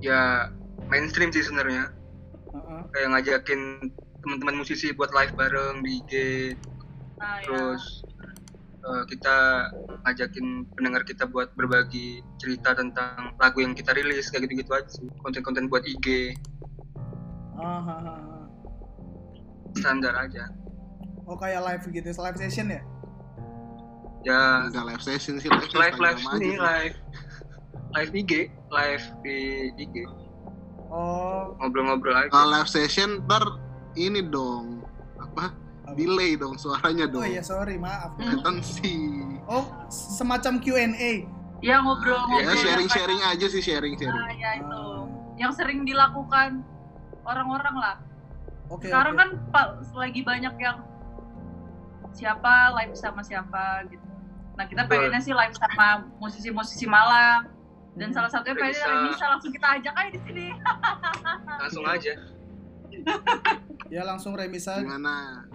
ya 0.00 0.48
mainstream 0.88 1.28
sih 1.28 1.44
sebenarnya 1.44 1.92
Heeh. 2.52 2.80
kayak 2.96 3.08
ngajakin 3.12 3.60
teman-teman 4.24 4.64
musisi 4.64 4.88
buat 4.96 5.12
live 5.12 5.36
bareng 5.36 5.84
di 5.84 6.00
IG 6.00 6.12
nah 7.20 7.38
ya 7.44 7.76
eh, 8.84 9.04
kita 9.08 9.36
ngajakin 10.04 10.68
pendengar 10.76 11.02
kita 11.08 11.24
buat 11.24 11.52
berbagi 11.56 12.20
cerita 12.36 12.76
tentang 12.76 13.32
lagu 13.40 13.64
yang 13.64 13.72
kita 13.72 13.96
rilis 13.96 14.28
kayak 14.28 14.44
gitu-gitu 14.48 14.72
aja 14.76 14.90
sih. 14.92 15.08
Konten-konten 15.24 15.72
buat 15.72 15.84
IG 15.88 16.36
Ah, 17.54 17.80
ah, 17.80 18.02
ah, 18.04 18.44
standar 19.78 20.12
aja. 20.18 20.50
Oh 21.24 21.38
kayak 21.40 21.64
live 21.64 21.84
gitu, 21.88 22.08
live 22.12 22.38
session 22.38 22.66
ya? 22.68 22.82
ya. 24.26 24.68
Nggak 24.68 24.84
live 24.92 25.04
session 25.04 25.40
sih. 25.40 25.48
Live 25.48 25.72
live 25.72 25.96
live 25.96 26.20
ini 26.42 26.60
live. 26.60 26.96
Live 27.94 28.10
IG 28.12 28.32
live 28.74 29.04
di 29.22 29.36
IG 29.78 29.96
Oh, 30.94 31.56
ngobrol-ngobrol 31.58 32.14
aja. 32.14 32.30
Kalau 32.30 32.48
live 32.52 32.70
session 32.70 33.24
ntar 33.24 33.42
ini 33.96 34.20
dong. 34.20 34.84
Apa? 35.18 35.63
Delay 35.94 36.34
dong 36.34 36.54
suaranya 36.54 37.06
oh 37.06 37.12
dong. 37.14 37.24
iya 37.24 37.40
sorry 37.40 37.74
maaf. 37.74 38.14
latency 38.16 39.22
Oh 39.44 39.64
semacam 39.88 40.58
Q&A. 40.58 41.12
ya 41.60 41.80
ngobrol-ngobrol. 41.80 42.36
Ya 42.36 42.44
yang 42.44 42.58
sharing 42.58 42.68
kayak- 42.84 42.96
sharing 42.98 43.20
aja 43.24 43.46
sih 43.46 43.62
sharing 43.62 43.94
sharing. 43.94 44.12
Nah 44.12 44.32
ya 44.32 44.50
itu. 44.56 44.68
Ah, 44.68 45.02
yang 45.34 45.50
sering 45.50 45.82
dilakukan 45.82 46.60
orang-orang 47.22 47.74
lah. 47.74 47.96
Oke 48.66 48.86
sekarang 48.86 49.12
oke. 49.12 49.20
kan 49.20 49.28
pa- 49.50 49.72
lagi 49.94 50.20
banyak 50.20 50.54
yang 50.56 50.78
siapa 52.10 52.52
live 52.74 52.94
sama 52.94 53.20
siapa 53.20 53.64
gitu. 53.86 54.04
Nah 54.54 54.64
kita 54.64 54.86
pengennya 54.86 55.18
sih 55.18 55.32
live 55.32 55.54
sama 55.54 55.88
musisi-musisi 56.16 56.84
Malang. 56.84 57.50
Dan 57.94 58.10
Hmm. 58.10 58.16
salah 58.16 58.26
satunya 58.28 58.54
pengennya 58.54 58.74
Remisa. 58.80 58.90
Remisa 58.92 59.24
langsung 59.28 59.50
kita 59.50 59.66
ajak 59.72 59.94
aja 59.94 60.10
di 60.10 60.20
sini. 60.20 60.46
Langsung 61.56 61.84
aja. 61.84 62.12
Ya 63.88 64.02
langsung 64.02 64.32
remisa. 64.32 64.78
gimana 64.78 65.46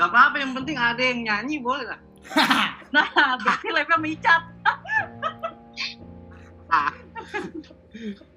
Gak 0.00 0.08
apa-apa, 0.08 0.36
yang 0.40 0.56
penting 0.56 0.80
ada 0.80 1.02
yang 1.04 1.20
nyanyi 1.28 1.60
boleh 1.60 1.84
lah. 1.84 2.00
nah 2.94 3.36
berarti 3.42 3.68
live-nya 3.68 3.98
micat 4.00 4.42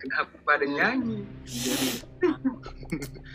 kenapa 0.01 0.49
ada 0.57 0.65
nyanyi 0.65 1.19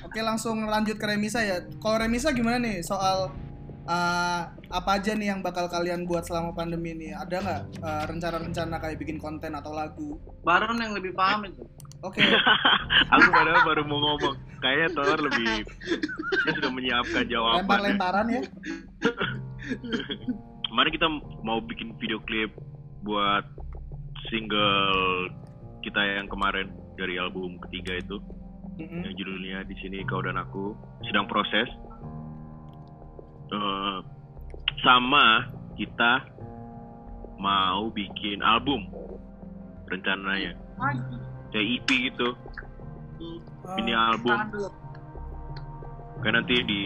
Oke 0.07 0.21
langsung 0.25 0.65
lanjut 0.65 0.97
ke 0.97 1.05
remisa 1.05 1.45
ya. 1.45 1.61
Kalau 1.83 2.01
remisa 2.01 2.33
gimana 2.33 2.57
nih 2.57 2.81
soal 2.81 3.29
uh, 3.85 4.43
apa 4.49 4.91
aja 4.97 5.13
nih 5.13 5.29
yang 5.35 5.45
bakal 5.45 5.69
kalian 5.69 6.09
buat 6.09 6.25
selama 6.25 6.57
pandemi 6.57 6.97
ini? 6.97 7.13
Ada 7.13 7.37
nggak 7.43 7.63
uh, 7.85 8.05
rencana-rencana 8.09 8.81
kayak 8.81 8.97
bikin 8.97 9.21
konten 9.21 9.53
atau 9.53 9.77
lagu? 9.77 10.17
Baron 10.41 10.81
yang 10.81 10.97
lebih 10.97 11.13
paham 11.13 11.53
itu. 11.53 11.69
Oke. 12.07 12.23
Aku 13.15 13.29
padahal 13.35 13.63
baru 13.67 13.83
mau 13.87 13.99
ngomong. 13.99 14.37
Kayaknya 14.63 14.89
Thor 14.95 15.19
lebih 15.23 15.67
dia 16.47 16.53
sudah 16.55 16.71
menyiapkan 16.71 17.25
jawaban. 17.27 17.63
Lempar-lemparan 17.67 18.27
ya. 18.31 18.43
Kemarin 20.69 20.91
kita 20.95 21.09
mau 21.43 21.59
bikin 21.63 21.95
video 21.99 22.23
klip 22.23 22.55
buat 23.03 23.47
single 24.31 25.31
kita 25.83 26.03
yang 26.19 26.27
kemarin 26.27 26.69
dari 26.99 27.17
album 27.17 27.57
ketiga 27.67 27.97
itu 28.03 28.19
Mm-mm. 28.77 29.07
yang 29.07 29.15
judulnya 29.15 29.59
di 29.65 29.75
sini 29.79 30.03
kau 30.07 30.23
dan 30.23 30.39
aku 30.39 30.75
sedang 31.07 31.27
proses. 31.27 31.67
Eh, 33.49 33.99
sama 34.85 35.49
kita 35.79 36.27
mau 37.39 37.89
bikin 37.95 38.43
album 38.43 38.91
rencananya 39.89 40.53
kayak 41.53 41.67
EP 41.81 41.89
gitu. 42.13 42.29
Uh, 43.19 43.79
ini 43.81 43.93
album. 43.93 44.33
Tangan 44.33 44.51
dulu. 44.53 44.69
kayak 46.19 46.35
nanti 46.35 46.55
di 46.67 46.83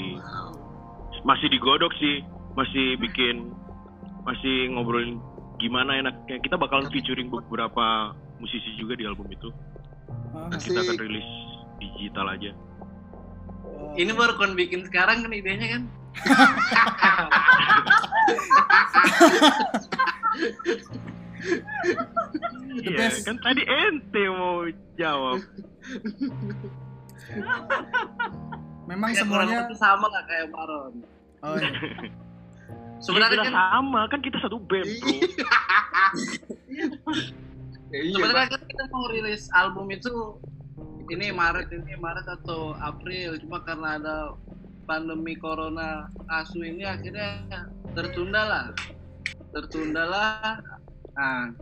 masih 1.25 1.49
digodok 1.51 1.93
sih. 1.99 2.23
Masih 2.53 3.01
bikin 3.01 3.49
masih 4.29 4.69
ngobrolin 4.77 5.17
gimana 5.57 5.99
enaknya 5.99 6.37
kita 6.43 6.61
bakalan 6.61 6.91
featuring 6.93 7.33
beberapa 7.33 8.13
musisi 8.43 8.77
juga 8.77 8.99
di 8.99 9.09
album 9.09 9.31
itu. 9.33 9.49
Dan 10.33 10.61
kita 10.61 10.81
akan 10.85 10.97
rilis 11.01 11.29
digital 11.81 12.29
aja. 12.29 12.53
Oh, 13.63 13.95
Ini 13.97 14.13
baru 14.13 14.37
kon 14.37 14.59
bikin 14.59 14.85
sekarang 14.89 15.25
kan 15.25 15.33
idenya 15.33 15.79
kan? 15.79 15.83
The 22.73 22.89
Iya, 22.89 22.99
best. 22.99 23.27
kan 23.27 23.37
tadi 23.39 23.63
ente 23.63 24.23
mau 24.29 24.65
jawab. 24.97 25.43
memang 28.85 29.11
Ya, 29.13 29.23
kurang 29.25 29.49
semuanya 29.49 29.77
sama 29.77 30.07
lah 30.09 30.23
kayak 30.25 30.47
Baron. 30.51 30.93
oh, 31.43 31.55
iya. 31.57 31.71
Sebenarnya 33.03 33.35
Iya, 33.37 33.47
kan 33.51 33.55
sama, 33.75 34.01
kan 34.07 34.21
kita 34.23 34.39
satu 34.39 34.63
band, 34.63 34.87
bro. 34.87 35.11
Ya, 37.91 37.99
iya, 37.99 38.15
sebenarnya 38.15 38.47
kan 38.47 38.63
kita 38.63 38.85
mau 38.89 39.11
rilis 39.11 39.51
album 39.53 39.91
itu 39.91 40.39
ini 41.11 41.35
Maret 41.35 41.67
ini 41.75 41.99
Maret 41.99 42.31
atau 42.31 42.79
April 42.79 43.43
cuma 43.43 43.59
karena 43.61 43.99
ada 43.99 44.17
pandemi 44.87 45.35
corona 45.35 46.07
asu 46.31 46.63
ini 46.63 46.87
akhirnya 46.87 47.43
tertunda 47.93 48.43
lah 48.47 48.65
tertunda 49.51 50.03
lah 50.07 50.63
nah 51.13 51.53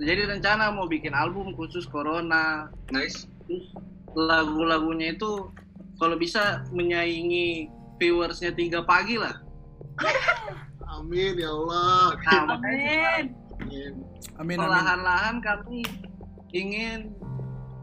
jadi 0.00 0.24
rencana 0.28 0.72
mau 0.72 0.88
bikin 0.88 1.12
album 1.12 1.52
khusus 1.52 1.84
corona 1.84 2.72
Nice. 2.92 3.28
terus 3.44 3.72
lagu-lagunya 4.12 5.16
itu 5.16 5.52
kalau 6.00 6.16
bisa 6.16 6.64
menyaingi 6.72 7.68
viewersnya 8.00 8.52
tiga 8.52 8.84
pagi 8.84 9.20
lah 9.20 9.36
Amin 10.92 11.34
ya 11.40 11.48
Allah. 11.50 12.14
nah. 12.20 12.60
Amin. 12.60 13.32
amin 13.64 13.92
amin 14.38 14.56
perlahan-lahan 14.60 15.40
kami 15.40 15.82
ingin 16.52 17.16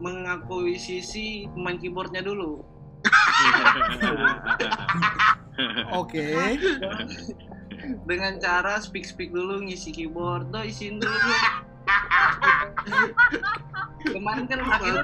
mengakuisisi 0.00 1.50
pemain 1.52 1.76
keyboardnya 1.76 2.22
dulu 2.24 2.64
oke 6.00 6.24
dengan 8.04 8.36
cara 8.40 8.78
speak 8.80 9.04
speak 9.06 9.30
dulu 9.32 9.64
ngisi 9.64 9.90
keyboard. 9.94 10.48
Do 10.52 10.60
isiin 10.64 11.00
dulu. 11.00 11.18
Kemarin 14.04 14.44
kan 14.48 14.58
akhirnya 14.64 15.02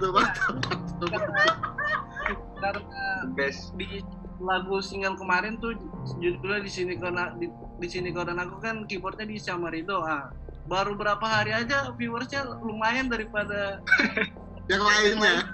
karena 2.57 3.05
Best. 3.37 3.77
di 3.77 4.01
lagu 4.37 4.81
single 4.85 5.17
kemarin 5.17 5.57
tuh 5.61 5.73
judulnya 6.21 6.61
di 6.61 6.73
sini 6.73 6.93
karena 7.01 7.33
di, 7.37 7.49
di 7.81 7.89
sini 7.89 8.13
karena 8.13 8.45
aku 8.45 8.61
kan 8.61 8.85
keyboardnya 8.85 9.29
di 9.29 9.37
sama 9.41 9.73
Rido. 9.73 10.01
Ah 10.05 10.33
baru 10.67 10.99
berapa 10.99 11.23
hari 11.23 11.55
aja 11.55 11.95
viewersnya 11.95 12.43
lumayan 12.63 13.07
daripada 13.07 13.79
Yang 14.67 14.83
lainnya. 14.83 15.47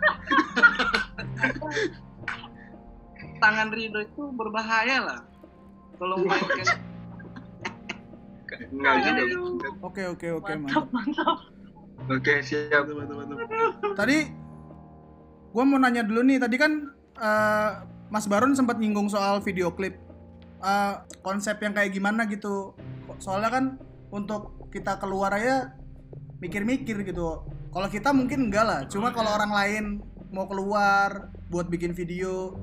tangan 3.45 3.69
Rido 3.69 4.01
itu 4.01 4.23
berbahaya 4.33 5.05
lah. 5.05 5.21
Kalau 6.01 6.17
mainkan 6.25 6.81
Enggak 8.73 8.95
gitu. 9.05 9.37
oke 9.81 10.03
oke 10.17 10.27
oke 10.43 10.53
Mantap, 10.59 10.87
mantap 10.89 10.89
mantap. 10.93 11.39
Oke, 12.11 12.35
siap. 12.43 12.83
Mantap, 12.91 13.15
mantap, 13.15 13.37
mantap. 13.39 13.95
tadi 13.95 14.19
gua 15.55 15.65
mau 15.69 15.79
nanya 15.79 16.03
dulu 16.03 16.21
nih 16.27 16.39
tadi 16.43 16.57
kan 16.59 16.73
eh, 17.17 17.71
Mas 18.13 18.29
Baron 18.29 18.53
sempat 18.53 18.77
nyinggung 18.77 19.09
soal 19.09 19.41
video 19.41 19.73
klip 19.73 19.97
Eh, 20.63 20.95
konsep 21.27 21.59
yang 21.59 21.75
kayak 21.75 21.91
gimana 21.91 22.23
gitu 22.31 22.71
soalnya 23.19 23.51
kan 23.51 23.65
untuk 24.15 24.71
kita 24.71 24.95
keluar 25.03 25.35
aja 25.35 25.75
mikir-mikir 26.39 27.03
gitu 27.03 27.43
kalau 27.75 27.89
kita 27.91 28.15
mungkin 28.15 28.47
enggak 28.47 28.63
lah 28.63 28.81
cuma 28.87 29.11
kalau 29.11 29.35
orang 29.35 29.51
lain 29.51 29.85
mau 30.31 30.47
keluar 30.47 31.35
buat 31.51 31.67
bikin 31.67 31.91
video 31.99 32.55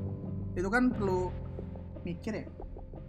itu 0.56 0.71
kan 0.71 0.95
perlu 0.95 1.28
mikir 2.08 2.39
ya 2.39 2.45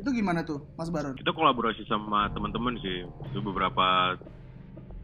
itu 0.01 0.11
gimana 0.11 0.41
tuh 0.41 0.65
Mas 0.75 0.89
Baron? 0.89 1.13
Kita 1.13 1.31
kolaborasi 1.31 1.85
sama 1.85 2.29
teman-teman 2.31 2.75
sih. 2.81 3.05
Itu 3.29 3.39
beberapa 3.41 4.17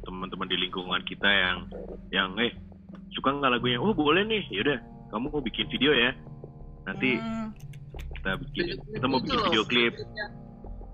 teman-teman 0.03 0.47
di 0.47 0.57
lingkungan 0.59 1.03
kita 1.03 1.27
yang 1.27 1.57
yang 2.09 2.31
eh 2.39 2.53
suka 3.13 3.31
nggak 3.31 3.53
lagunya? 3.53 3.77
Oh 3.77 3.93
boleh 3.93 4.23
nih. 4.23 4.43
Yaudah 4.51 4.79
kamu 5.09 5.29
mau 5.29 5.41
bikin 5.41 5.67
video 5.69 5.93
ya. 5.93 6.11
Nanti 6.83 7.19
Hmm, 7.19 7.51
kita 8.17 8.31
bikin 8.41 8.65
Video 8.73 8.77
kita 8.93 9.07
mau 9.07 9.19
bikin 9.19 9.39
video 9.45 9.63
klip. 9.65 9.95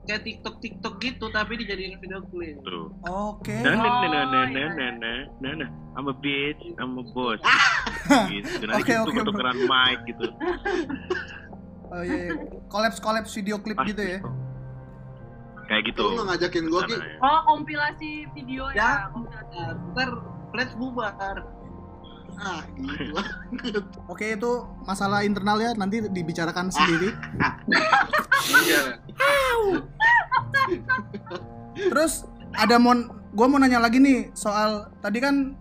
kayak 0.02 0.26
TikTok 0.26 0.58
TikTok 0.58 0.94
gitu 0.98 1.30
tapi 1.30 1.52
dijadiin 1.56 1.94
video 1.96 2.18
klip. 2.26 2.58
Tuh. 2.60 2.90
Oke. 3.06 3.54
Nah 3.54 3.72
nah 3.72 4.02
nah 4.02 4.24
nah 4.24 4.24
Oh, 4.24 4.26
nah 4.26 4.44
iya, 4.50 4.66
nah 4.68 4.90
nah 4.92 5.18
nah 5.38 5.52
nah. 5.62 5.70
I'm 5.94 6.08
a 6.08 6.14
bitch 6.16 6.58
I'm 6.74 6.98
a 6.98 7.04
boss. 7.06 7.38
Gitu. 8.26 8.64
Nanti 8.66 8.82
Oke, 8.82 8.88
kita 8.88 8.98
oke, 8.98 9.08
tuker-tukeran 9.08 9.58
mic 9.62 9.98
gitu 10.08 10.26
oh 11.92 12.02
iya, 12.02 12.32
iya. 12.32 12.32
kolaps 12.72 12.98
kolaps 12.98 13.32
video 13.36 13.60
klip 13.60 13.76
Pasti. 13.76 13.92
gitu 13.92 14.02
ya 14.02 14.18
kayak 15.70 15.82
gitu 15.88 16.02
Lu 16.04 16.26
ngajakin 16.26 16.64
gua 16.68 16.84
Ki? 16.84 16.96
Ya. 16.98 17.16
Oh, 17.22 17.40
kompilasi 17.48 18.26
video 18.36 18.68
Ya. 18.74 18.76
ya. 18.76 18.90
kompilasi. 19.14 19.56
ntar 19.94 20.10
Let's 20.52 20.76
bubar 20.76 21.16
Ah, 22.42 22.64
gitu. 22.76 23.80
Oke 24.12 24.34
itu 24.34 24.52
masalah 24.88 25.22
internal 25.22 25.60
ya 25.60 25.72
nanti 25.78 26.00
dibicarakan 26.02 26.72
sendiri. 26.72 27.12
Iya. 28.66 28.98
Terus 31.76 32.26
ada 32.52 32.76
mau 32.76 32.92
gue 33.32 33.46
mau 33.48 33.56
nanya 33.60 33.80
lagi 33.80 33.96
nih 34.02 34.28
soal 34.36 34.92
tadi 35.00 35.22
kan 35.22 35.56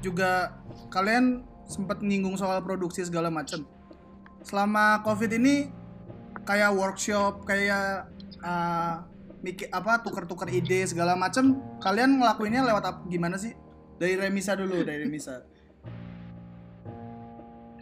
juga 0.00 0.56
kalian 0.88 1.44
sempat 1.68 2.00
nyinggung 2.00 2.36
soal 2.38 2.62
produksi 2.64 3.04
segala 3.04 3.28
macam. 3.28 3.66
Selama 4.44 5.04
covid 5.04 5.30
ini 5.36 5.68
kayak 6.44 6.72
workshop 6.72 7.44
kayak 7.44 8.08
uh, 8.40 9.04
mikir 9.40 9.68
apa 9.72 10.00
tuker-tuker 10.04 10.48
ide 10.52 10.84
segala 10.84 11.16
macam 11.16 11.60
kalian 11.80 12.20
ngelakuinnya 12.20 12.64
lewat 12.64 12.84
apa 12.84 13.00
gimana 13.08 13.36
sih? 13.40 13.52
Dari 14.00 14.16
Remisa 14.16 14.56
dulu 14.56 14.80
dari 14.80 15.04
Remisa. 15.04 15.44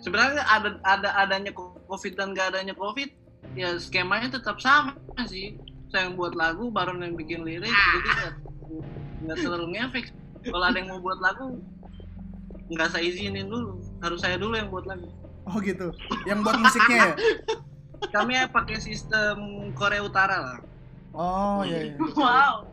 sebenarnya 0.03 0.43
ada 0.47 0.79
ada 0.87 1.11
adanya 1.19 1.53
covid 1.55 2.15
dan 2.15 2.35
gak 2.35 2.55
adanya 2.55 2.75
covid 2.75 3.11
ya 3.59 3.75
skemanya 3.79 4.31
tetap 4.31 4.63
sama 4.63 4.95
sih 5.27 5.59
saya 5.91 6.09
yang 6.09 6.15
buat 6.15 6.37
lagu 6.37 6.71
baru 6.71 6.95
yang 7.01 7.17
bikin 7.19 7.43
lirik 7.43 7.73
jadi 7.73 8.09
nggak 8.15 8.35
nggak 9.25 9.37
terlalu 9.43 9.67
ngefek 9.75 10.07
kalau 10.47 10.65
ada 10.69 10.77
yang 10.79 10.89
mau 10.93 11.01
buat 11.03 11.19
lagu 11.19 11.59
nggak 12.69 12.89
saya 12.93 13.05
izinin 13.09 13.49
dulu 13.49 13.81
harus 14.05 14.21
saya 14.23 14.37
dulu 14.37 14.55
yang 14.55 14.71
buat 14.71 14.87
lagu 14.87 15.09
Oh 15.53 15.59
gitu. 15.65 15.89
Yang 16.29 16.39
buat 16.45 16.57
musiknya 16.61 16.99
ya? 17.01 17.15
kami 18.15 18.39
ya 18.39 18.47
pakai 18.47 18.79
sistem 18.79 19.37
Korea 19.75 20.07
Utara 20.07 20.37
lah 20.39 20.59
Oh 21.17 21.67
iya. 21.67 21.91
iya. 21.91 21.95
Wow. 22.15 22.69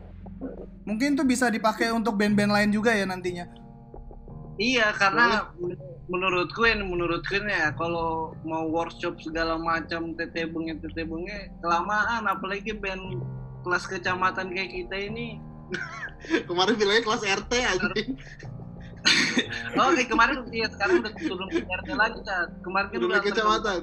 Mungkin 0.86 1.16
tuh 1.18 1.26
bisa 1.26 1.50
dipakai 1.50 1.90
untuk 1.90 2.14
band-band 2.14 2.52
lain 2.52 2.70
juga 2.70 2.92
ya 2.94 3.08
nantinya. 3.08 3.48
iya 4.56 4.88
karena 4.96 5.52
menurutku 6.08 6.64
ini 6.64 6.80
menurutku 6.80 7.36
ini 7.36 7.52
ya 7.52 7.76
kalau 7.76 8.32
mau 8.40 8.64
workshop 8.72 9.20
segala 9.20 9.60
macam 9.60 10.16
tete 10.16 10.48
benge 10.48 10.80
tete 10.80 11.04
benge 11.04 11.52
kelamaan 11.60 12.24
apalagi 12.24 12.72
band 12.72 13.20
kelas 13.68 13.84
kecamatan 13.84 14.56
kayak 14.56 14.72
kita 14.72 14.96
ini 15.12 15.36
Kemarin 16.48 16.74
bilangnya 16.78 17.02
kelas 17.04 17.22
RT 17.26 17.52
anjing. 17.52 18.16
Oh, 19.78 19.92
kayak 19.92 20.08
kemarin 20.08 20.36
iya 20.48 20.66
sekarang 20.68 21.00
udah 21.00 21.12
turun 21.14 21.48
ke 21.48 21.60
RT 21.62 21.88
lagi, 21.92 22.18
Cat. 22.22 22.48
Kemarin 22.60 22.86
kan 22.88 22.98
Udah 23.02 23.20
kecamatan. 23.20 23.80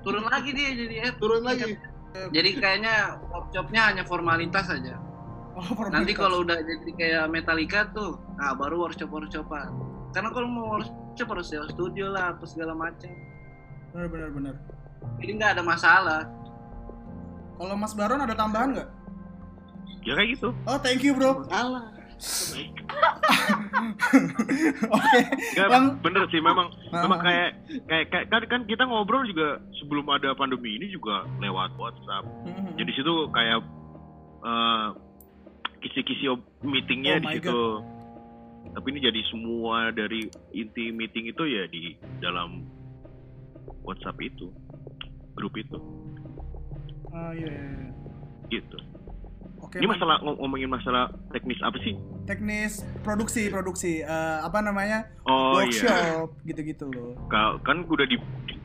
turun 0.00 0.24
lagi 0.26 0.50
dia 0.52 0.68
jadi 0.72 0.94
RT. 1.10 1.16
Turun 1.18 1.42
lagi. 1.42 1.74
Jadi 2.08 2.50
kayaknya 2.56 2.94
workshopnya 3.28 3.82
hanya 3.92 4.02
formalitas 4.02 4.66
aja. 4.68 4.96
Oh, 5.52 5.62
Nanti 5.62 5.74
formalitas. 6.14 6.16
kalau 6.16 6.36
udah 6.40 6.56
jadi 6.56 6.90
kayak 6.94 7.24
Metallica 7.28 7.90
tuh, 7.90 8.16
nah 8.34 8.54
baru 8.54 8.86
workshop 8.86 9.10
workshopan. 9.10 9.70
Karena 10.10 10.30
kalau 10.30 10.46
mau 10.46 10.78
workshop 10.78 11.28
harus 11.28 11.46
sewa 11.46 11.66
studio 11.68 12.08
lah, 12.08 12.32
apa 12.32 12.44
segala 12.46 12.72
macam. 12.72 13.10
benar 13.90 14.06
benar 14.08 14.30
benar. 14.30 14.54
Jadi 15.18 15.30
nggak 15.34 15.50
ada 15.58 15.62
masalah. 15.62 16.22
Kalau 17.54 17.74
Mas 17.74 17.90
Baron 17.92 18.22
ada 18.22 18.34
tambahan 18.34 18.70
nggak? 18.72 18.90
ya 19.98 20.14
kayak 20.14 20.40
gitu 20.40 20.48
Oh, 20.64 20.78
thank 20.80 21.02
you, 21.02 21.12
Bro. 21.12 21.44
Alah. 21.50 21.90
Oke. 24.88 25.18
Nggak, 25.54 25.68
Yang- 25.68 25.94
bener 26.00 26.22
sih 26.28 26.40
memang 26.40 26.66
Ah, 26.90 27.02
memang 27.02 27.20
kayak 27.20 27.48
kayak 27.86 28.04
kayak- 28.08 28.28
kan, 28.28 28.42
kan 28.44 28.60
kita 28.64 28.82
ngobrol 28.82 29.22
juga 29.22 29.48
sebelum 29.76 30.02
ada 30.08 30.34
pandemi 30.34 30.74
ini 30.74 30.88
juga 30.88 31.22
lewat 31.38 31.74
WhatsApp 31.74 32.26
Mhm. 32.44 32.74
jadi 32.74 32.90
situ 32.92 33.12
kayak 33.30 33.58
eh, 34.40 34.88
kisi-kisi 35.78 36.26
meetingnya 36.60 37.18
Oh 37.18 37.20
di 37.20 37.28
situ 37.36 37.60
tapi 38.68 38.86
ini 38.88 39.00
jadi 39.00 39.20
semua 39.24 39.90
dari 39.90 40.26
inti 40.52 40.90
meeting 40.90 41.26
itu 41.26 41.42
ya 41.44 41.64
di 41.66 41.92
dalam 42.18 42.66
WhatsApp 43.80 44.18
itu 44.20 44.50
grup 45.32 45.54
itu 45.54 45.78
Oh 47.08 47.30
iya. 47.32 47.46
iya, 47.46 47.62
iya. 47.62 47.90
gitu 48.48 48.78
Oke. 49.58 49.78
Ini 49.78 49.86
masalah 49.86 50.22
ngom- 50.22 50.38
ngomongin 50.38 50.70
masalah 50.70 51.10
teknis 51.30 51.58
apa 51.60 51.76
sih? 51.82 51.94
teknis 52.24 52.84
produksi 53.00 53.48
produksi 53.48 54.00
Eh, 54.00 54.38
apa 54.40 54.60
namanya 54.60 55.08
Oh 55.24 55.58
iya. 55.58 55.64
workshop 55.64 56.28
gitu-gitu 56.44 56.84
loh. 56.88 57.16
Ka- 57.26 57.56
Kan 57.62 57.84
udah 57.84 58.04
di 58.04 58.20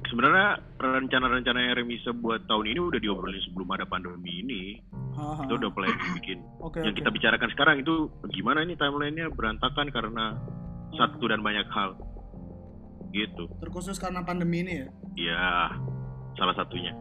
sebenarnya 0.05 0.59
rencana-rencana 0.77 1.73
Remisa 1.73 2.11
buat 2.11 2.43
tahun 2.45 2.67
ini 2.67 2.79
udah 2.79 2.99
diobrolin 2.99 3.39
sebelum 3.41 3.71
ada 3.71 3.83
pandemi 3.83 4.43
ini. 4.43 4.61
Haha. 5.15 5.43
Itu 5.43 5.55
udah 5.55 5.69
mulai 5.69 5.89
dibikin. 5.91 6.43
Oke 6.59 6.81
Yang 6.81 6.93
oke. 6.93 6.99
kita 7.01 7.09
bicarakan 7.11 7.49
sekarang 7.49 7.75
itu 7.79 7.93
gimana 8.29 8.61
ini 8.61 8.75
timelinenya 8.75 9.31
berantakan 9.31 9.87
karena 9.89 10.35
satu 10.93 11.25
dan 11.25 11.39
banyak 11.39 11.65
hal. 11.67 11.95
Gitu. 13.09 13.45
Terkhusus 13.59 13.95
karena 13.95 14.21
pandemi 14.21 14.61
ini 14.61 14.73
ya. 14.75 14.87
Ya, 15.15 15.45
salah 16.33 16.53
satunya. 16.53 16.91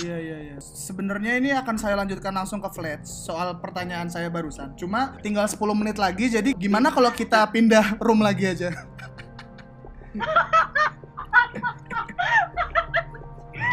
Iya 0.00 0.16
iya 0.16 0.38
iya. 0.48 0.56
Sebenarnya 0.60 1.36
ini 1.36 1.52
akan 1.52 1.76
saya 1.76 1.94
lanjutkan 2.00 2.32
langsung 2.32 2.60
ke 2.64 2.70
Flats 2.72 3.28
soal 3.28 3.60
pertanyaan 3.60 4.08
saya 4.08 4.32
barusan. 4.32 4.72
Cuma 4.80 5.20
tinggal 5.20 5.44
10 5.44 5.60
menit 5.76 6.00
lagi 6.00 6.32
jadi 6.32 6.56
gimana 6.56 6.88
kalau 6.88 7.12
kita 7.12 7.44
pindah 7.52 8.00
room 8.00 8.24
lagi 8.24 8.48
aja? 8.48 8.72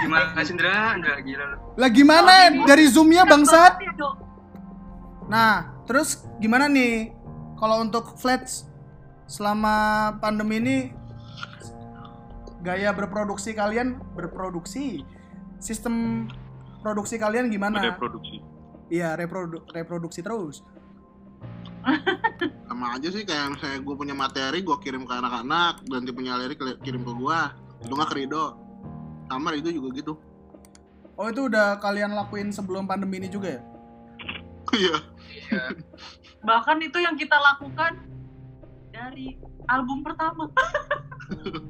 Gimana 0.04 0.40
sih 0.44 0.54
Indra? 0.54 0.94
Indra 1.00 1.16
gila 1.24 1.46
lu. 1.56 1.58
Lah 1.80 1.90
gimana 1.90 2.34
dari 2.68 2.86
Zoom-nya 2.92 3.24
bangsat? 3.24 3.80
Nah, 5.28 5.84
terus 5.88 6.28
gimana 6.40 6.68
nih 6.68 7.12
kalau 7.56 7.84
untuk 7.84 8.20
Flats 8.20 8.68
selama 9.28 10.16
pandemi 10.24 10.60
ini 10.60 10.78
gaya 12.64 12.92
berproduksi 12.92 13.56
kalian 13.56 14.00
berproduksi 14.16 15.04
sistem 15.58 16.26
produksi 16.80 17.16
kalian 17.16 17.48
gimana? 17.48 17.82
produksi. 17.94 18.40
Iya, 18.88 19.14
reprodu- 19.14 19.66
reproduksi 19.68 20.22
terus. 20.22 20.64
sama 22.68 22.94
aja 22.94 23.08
sih 23.08 23.24
kayak 23.24 23.56
misalnya 23.56 23.80
gue 23.80 23.96
punya 23.96 24.12
materi 24.12 24.60
gue 24.60 24.76
kirim 24.78 25.02
ke 25.02 25.14
anak-anak 25.14 25.80
dan 25.84 26.04
dia 26.04 26.12
punya 26.12 26.36
lirik 26.36 26.60
li- 26.60 26.76
kirim 26.82 27.00
ke 27.02 27.14
gue 27.14 27.40
itu 27.80 27.94
nggak 27.94 28.10
ke 28.12 28.16
Rido 28.18 28.44
sama 29.26 29.48
Rido 29.50 29.72
juga 29.72 29.90
gitu 29.96 30.14
Oh, 31.16 31.26
itu 31.26 31.48
udah 31.48 31.80
kalian 31.80 32.12
lakuin 32.12 32.52
sebelum 32.52 32.86
pandemi 32.86 33.18
ini 33.18 33.26
juga 33.26 33.50
ya? 33.52 33.62
iya 34.76 34.98
Iya. 35.48 35.64
Bahkan 36.40 36.78
itu 36.84 36.98
yang 37.00 37.16
kita 37.16 37.34
lakukan 37.36 38.04
dari 38.90 39.34
album 39.66 40.02
pertama. 40.02 40.46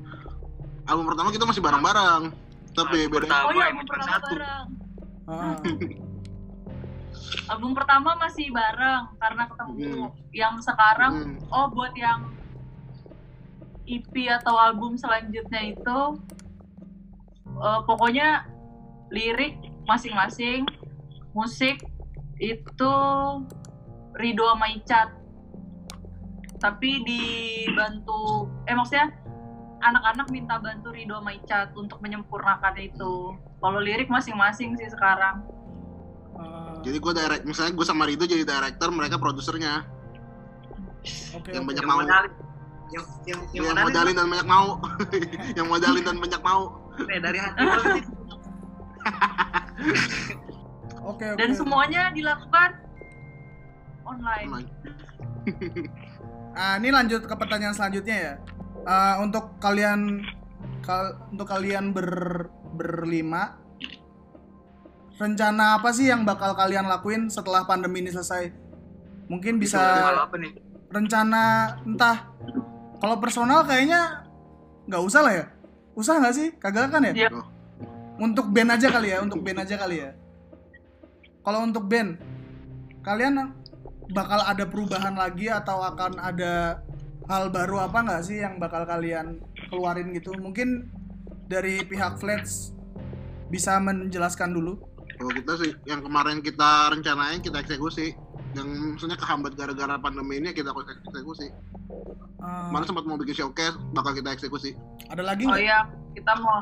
album 0.89 1.06
pertama 1.06 1.30
kita 1.30 1.45
masih 1.45 1.62
bareng-bareng 1.62 2.34
tapi 2.78 3.10
Album 3.10 3.10
beda 3.10 3.26
pertama. 3.26 3.42
Oh 3.42 3.54
iya, 3.58 3.66
album 3.66 3.82
cuma 3.82 3.90
pertama 3.90 4.13
satu. 4.13 4.28
bareng. 4.30 4.68
Ah, 5.28 5.58
Album 7.52 7.72
pertama 7.76 8.10
masih 8.22 8.48
bareng 8.54 9.04
karena 9.18 9.44
ketemu. 9.50 9.74
Hmm. 9.82 10.10
Yang 10.32 10.56
sekarang 10.63 11.13
Hmm. 11.18 11.38
oh 11.50 11.68
buat 11.74 11.94
yang 11.98 12.30
EP 13.88 14.13
atau 14.30 14.56
album 14.60 15.00
selanjutnya 15.00 15.74
itu 15.74 16.00
eh, 17.48 17.80
pokoknya 17.88 18.44
lirik 19.10 19.56
masing-masing 19.88 20.68
musik 21.32 21.80
itu 22.38 22.94
Rido 24.20 24.46
sama 24.52 24.68
Icat 24.76 25.10
tapi 26.60 27.00
dibantu 27.08 28.52
eh 28.68 28.76
maksudnya 28.76 29.13
anak-anak 29.82 30.28
minta 30.34 30.58
bantu 30.58 30.90
Rido 30.90 31.22
sama 31.22 31.32
Icat 31.38 31.70
untuk 31.78 32.02
menyempurnakan 32.02 32.76
itu 32.82 33.38
kalau 33.62 33.80
lirik 33.82 34.10
masing-masing 34.10 34.74
sih 34.78 34.90
sekarang 34.90 35.46
ah, 36.38 36.78
jadi 36.82 36.98
gue 36.98 37.13
direct 37.13 37.44
misalnya 37.46 37.74
gue 37.78 37.86
sama 37.86 38.10
Rido 38.10 38.26
jadi 38.26 38.44
director 38.44 38.90
mereka 38.90 39.22
produsernya 39.22 39.86
Oke, 41.38 41.56
yang 41.56 41.63
oke. 41.63 41.70
banyak 41.72 41.84
Yang 41.84 41.92
mau 41.92 42.00
modalin. 42.02 42.32
Yang 42.88 43.06
yang 43.28 43.40
yang 43.52 43.63
yang 43.68 43.84
modalin 43.84 43.88
modalin 43.92 44.16
dan 44.16 44.28
banyak 44.32 44.48
mau 44.48 44.68
yang 45.58 45.68
modalin 45.68 46.04
dan 46.04 46.18
banyak 46.20 46.42
mau 46.42 46.62
eh, 47.08 47.20
dari 47.20 47.40
hati. 47.40 47.63
Oke, 51.08 51.24
oke. 51.24 51.40
dan 51.40 51.56
semuanya 51.56 52.12
dilakukan 52.12 52.84
online 54.04 54.52
Online. 54.52 54.68
Ah, 56.58 56.76
ini 56.82 56.92
lanjut 56.92 57.24
ke 57.24 57.36
pertanyaan 57.38 57.72
selanjutnya 57.72 58.18
ya. 58.18 58.34
Ah, 58.88 59.19
untuk 59.19 59.60
kalian 59.60 60.23
kal- 60.80 61.19
untuk 61.36 61.43
kalian 61.43 61.91
ber 61.91 62.47
berlima 62.71 63.60
rencana 65.19 65.82
apa 65.82 65.91
sih 65.91 66.08
yang 66.08 66.23
bakal 66.23 66.56
kalian 66.56 66.88
lakuin 66.88 67.28
setelah 67.28 67.67
pandemi 67.67 68.00
ini 68.00 68.15
selesai? 68.15 68.47
Mungkin 69.28 69.60
bisa 69.60 70.08
apa 70.23 70.39
nih? 70.39 70.56
rencana 70.88 71.76
entah 71.84 72.32
kalau 73.04 73.19
personal 73.19 73.67
kayaknya 73.67 74.23
nggak 74.88 75.04
usah 75.04 75.21
lah 75.21 75.34
ya. 75.36 75.45
Usah 75.97 76.23
nggak 76.23 76.36
sih? 76.38 76.47
Kagak 76.56 76.88
kan 76.95 77.04
ya? 77.12 77.28
Iya. 77.28 77.30
Untuk 78.17 78.50
band 78.50 78.71
aja 78.71 78.88
kali 78.88 79.12
ya, 79.12 79.19
untuk 79.19 79.43
band 79.43 79.67
aja 79.67 79.76
kali 79.76 80.00
ya. 80.00 80.15
Kalau 81.43 81.60
untuk 81.62 81.86
band, 81.86 82.17
kalian 83.04 83.52
bakal 84.15 84.41
ada 84.47 84.63
perubahan 84.63 85.13
lagi 85.13 85.52
atau 85.52 85.84
akan 85.84 86.23
ada 86.23 86.82
hal 87.28 87.50
baru 87.50 87.82
apa 87.82 88.00
nggak 88.02 88.24
sih 88.24 88.38
yang 88.38 88.56
bakal 88.58 88.84
kalian 88.84 89.40
keluarin 89.68 90.12
gitu? 90.12 90.32
Mungkin 90.34 90.88
dari 91.46 91.80
pihak 91.82 92.18
Flats 92.18 92.72
bisa 93.48 93.78
menjelaskan 93.78 94.52
dulu. 94.52 94.76
kalau 95.10 95.34
kita 95.34 95.54
sih 95.58 95.72
yang 95.84 96.00
kemarin 96.00 96.40
kita 96.40 96.94
rencanain 96.94 97.42
kita 97.42 97.58
eksekusi 97.58 98.13
yang 98.54 98.70
maksudnya 98.94 99.18
kehambat 99.18 99.58
gara-gara 99.58 99.98
pandemi 99.98 100.38
ini 100.38 100.54
kita 100.54 100.70
eksekusi 100.70 101.50
Ah, 102.38 102.70
kemarin 102.70 102.86
sempat 102.86 103.02
mau 103.04 103.18
bikin 103.18 103.34
showcase 103.36 103.74
bakal 103.92 104.13
kita 104.13 104.30
eksekusi 104.30 104.78
ada 105.10 105.26
lagi 105.26 105.42
Oh 105.44 105.50
nggak? 105.50 105.63
iya, 105.63 105.90
kita 106.13 106.38
mau 106.38 106.62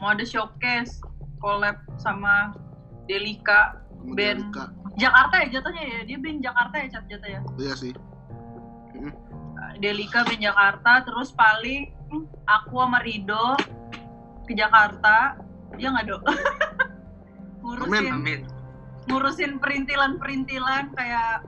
mau 0.00 0.08
ada 0.08 0.24
showcase 0.24 1.04
collab 1.36 1.76
sama 1.96 2.56
Delika 3.04 3.76
kemudian 3.92 4.48
Band. 4.48 4.72
Jakarta 4.96 5.34
ya 5.36 5.46
jatuhnya 5.52 5.82
ya. 5.84 6.00
Dia 6.06 6.16
band 6.16 6.38
Jakarta 6.40 6.74
ya 6.74 6.86
cat 6.88 7.04
jatuh 7.06 7.28
ya. 7.28 7.40
iya 7.60 7.74
sih 7.76 7.92
Delika 9.78 10.26
band 10.26 10.42
Jakarta 10.42 11.06
terus 11.06 11.30
paling 11.32 11.92
hmm, 12.10 12.24
aku 12.44 12.82
sama 12.82 12.98
Rido 13.00 13.56
ke 14.44 14.52
Jakarta. 14.58 15.38
Dia 15.78 15.88
nggak 15.94 16.06
do. 16.10 16.18
ngurusin 17.62 18.10
Amin. 18.10 18.40
ngurusin 19.06 19.62
perintilan-perintilan 19.62 20.90
kayak 20.98 21.46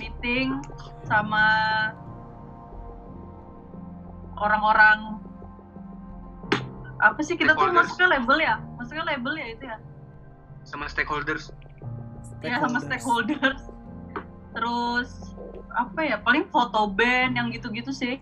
meeting 0.00 0.64
sama 1.04 1.44
orang-orang 4.40 5.20
apa 7.00 7.20
sih 7.24 7.36
kita 7.36 7.56
tuh 7.56 7.72
masuknya 7.72 8.08
label 8.16 8.38
ya 8.40 8.54
masuknya 8.76 9.04
label 9.16 9.34
ya 9.36 9.46
itu 9.52 9.64
ya 9.68 9.78
Sama 10.64 10.84
stakeholders. 10.88 11.52
ya 12.44 12.60
sama 12.60 12.80
stakeholders 12.80 13.68
terus 14.52 15.29
apa 15.74 16.00
ya 16.02 16.16
paling 16.20 16.46
foto 16.50 16.90
band 16.90 17.38
yang 17.38 17.48
gitu-gitu 17.50 17.90
sih 17.90 18.18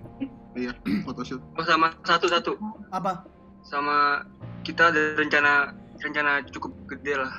iya 0.57 0.75
photoshoot 1.07 1.43
Oh 1.55 1.65
sama 1.67 1.95
satu-satu. 2.03 2.59
Apa? 2.91 3.27
Sama 3.67 4.27
kita 4.63 4.91
ada 4.95 5.19
rencana 5.19 5.75
rencana 5.99 6.43
cukup 6.51 6.75
gede 6.87 7.15
lah. 7.19 7.35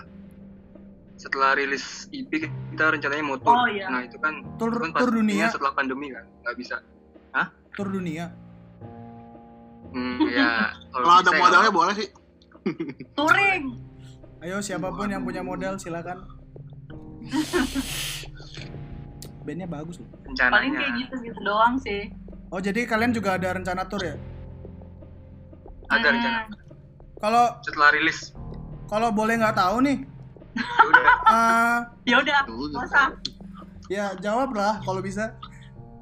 Setelah 1.19 1.59
rilis 1.59 2.07
EP 2.15 2.31
kita 2.31 2.83
rencananya 2.95 3.23
mau 3.23 3.35
tour. 3.39 3.55
Oh, 3.55 3.67
iya. 3.67 3.91
Nah 3.91 4.07
itu 4.07 4.15
kan 4.23 4.43
Tur 4.55 4.71
itu 4.71 4.79
kan 4.79 4.91
pastinya 4.95 5.19
dunia, 5.19 5.45
setelah 5.51 5.73
pandemi 5.75 6.07
kan 6.15 6.25
nggak 6.45 6.55
bisa. 6.55 6.79
tur 7.75 7.87
dunia. 7.91 8.31
Hmm, 9.95 10.19
ya 10.37 10.75
kalau 10.91 11.07
ada 11.23 11.31
ya. 11.31 11.39
modalnya 11.39 11.71
boleh 11.73 11.93
sih 11.97 12.09
touring 13.17 13.73
Ayo 14.39 14.63
siapa 14.63 14.87
pun 14.95 15.11
yang 15.11 15.27
punya 15.27 15.43
modal 15.43 15.75
silakan. 15.75 16.23
Bandnya 19.49 19.65
bagus 19.65 19.97
loh. 19.97 20.05
rencananya. 20.21 20.53
paling 20.53 20.71
kayak 20.71 20.91
gitu 20.95 21.13
gitu 21.25 21.39
doang 21.41 21.73
sih 21.81 22.01
Oh 22.49 22.57
jadi 22.57 22.85
kalian 22.85 23.09
juga 23.09 23.33
ada 23.33 23.49
rencana 23.51 23.85
tour 23.85 24.01
ya? 24.01 24.13
Ada 25.87 25.97
Hmm, 26.01 26.13
rencana. 26.15 26.39
Kalau 27.19 27.45
Setelah 27.61 27.89
rilis 27.91 28.19
kalau 28.85 29.09
boleh 29.09 29.37
nggak 29.37 29.53
tahu 29.53 29.85
nih, 29.85 29.97
ya 30.55 30.85
udah 30.87 31.05
eh, 31.29 31.79
ya 32.05 32.15
udah 32.17 32.37
usah 32.79 33.07
ya 33.87 34.05
jawab 34.17 34.49
lah 34.51 34.81
kalau 34.81 34.97
bisa. 34.99 35.33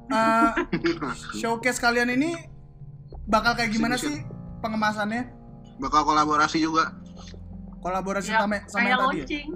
Eh, 0.08 0.50
showcase 1.40 1.76
kalian 1.76 2.08
ini 2.10 2.32
bakal 3.24 3.52
kayak 3.52 3.68
gimana 3.70 3.96
sih 3.96 4.24
pengemasannya? 4.58 5.28
bakal 5.76 6.02
kolaborasi 6.02 6.58
juga 6.58 6.90
Kolaborasi 7.78 8.32
ya, 8.32 8.40
sama 8.40 8.56
sama 8.66 8.78
kayak 8.78 8.88
yang 8.88 8.98
tadi. 8.98 9.04
ya? 9.04 9.04
launching 9.20 9.48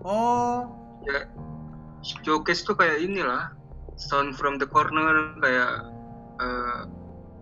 Oh, 0.00 0.58
ya 1.02 1.20
showcase 2.24 2.64
tuh 2.64 2.72
kayak 2.72 3.00
inilah 3.00 3.52
sound 4.00 4.32
from 4.32 4.56
the 4.56 4.64
corner 4.64 5.36
kayak 5.38 5.72
eh, 6.38 6.78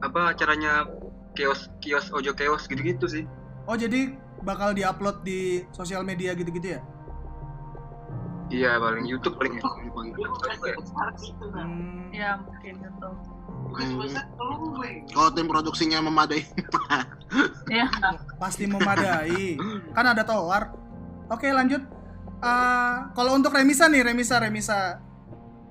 apa 0.03 0.35
acaranya 0.35 0.89
kios 1.33 1.69
kios 1.79 2.09
ojo 2.11 2.33
kios 2.33 2.67
gitu-gitu 2.67 3.07
sih 3.07 3.25
oh 3.65 3.77
jadi 3.77 4.17
bakal 4.43 4.73
diupload 4.73 5.23
di 5.23 5.65
sosial 5.73 6.03
media 6.03 6.37
gitu-gitu 6.37 6.79
ya? 6.79 6.81
Iya 8.47 8.79
paling 8.79 9.03
YouTube 9.11 9.35
paling. 9.43 9.59
Ini 9.59 9.91
paling 9.91 10.13
Hmm, 11.51 12.15
ya 12.15 12.39
mungkin 12.39 12.75
paling- 12.79 14.23
Kalau 15.11 15.31
tim 15.35 15.47
produksinya 15.51 15.99
memadai. 15.99 16.47
ya 17.67 17.91
pasti 18.39 18.71
memadai. 18.71 19.59
kan 19.91 20.07
ada 20.07 20.23
tower. 20.23 20.71
Oke, 21.27 21.51
lanjut. 21.51 21.83
Eh, 22.37 22.95
kalau 23.17 23.33
untuk 23.33 23.57
remisa 23.57 23.89
nih, 23.89 24.05
remisa, 24.05 24.37
remisa. 24.37 25.01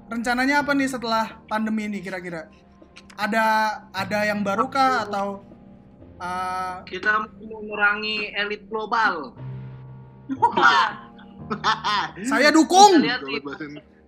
Rencananya 0.10 0.62
apa 0.66 0.74
nih 0.74 0.90
setelah 0.90 1.42
pandemi 1.46 1.86
ini 1.90 2.02
kira-kira? 2.02 2.50
Ada 3.18 3.46
ada 3.94 4.20
yang 4.26 4.42
baru 4.42 4.70
kah 4.70 5.06
atau 5.06 5.42
eh, 6.18 6.76
Kita 6.90 7.22
mau 7.22 7.30
mengurangi 7.62 8.34
elit 8.34 8.66
global. 8.70 9.34
saya 12.32 12.50
dukung? 12.50 12.98
Kita 12.98 13.22
lihat 13.22 13.22
nih, 13.30 13.40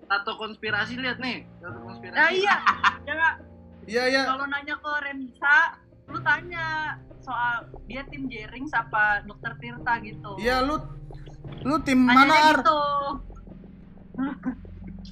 tato 0.10 0.34
konspirasi 0.42 0.98
lihat 0.98 1.22
nih. 1.22 1.46
Tato 1.62 1.80
konspirasi. 1.86 2.18
nah 2.18 2.30
iya 2.34 2.56
ya 3.06 3.30
Iya, 3.88 4.04
iya. 4.12 4.22
kalau 4.28 4.44
nanya 4.52 4.76
ke 4.76 4.92
Rensa 5.00 5.58
lu 6.12 6.20
tanya 6.20 7.00
soal 7.24 7.72
dia 7.88 8.04
tim 8.12 8.28
Jering 8.28 8.68
apa 8.76 9.24
dokter 9.24 9.56
Tirta 9.64 9.96
gitu 10.04 10.36
Iya, 10.40 10.60
lu 10.68 10.76
lu 11.68 11.76
tim 11.84 12.00
mana, 12.00 12.34
Ar? 12.54 12.58
gitu 12.64 12.80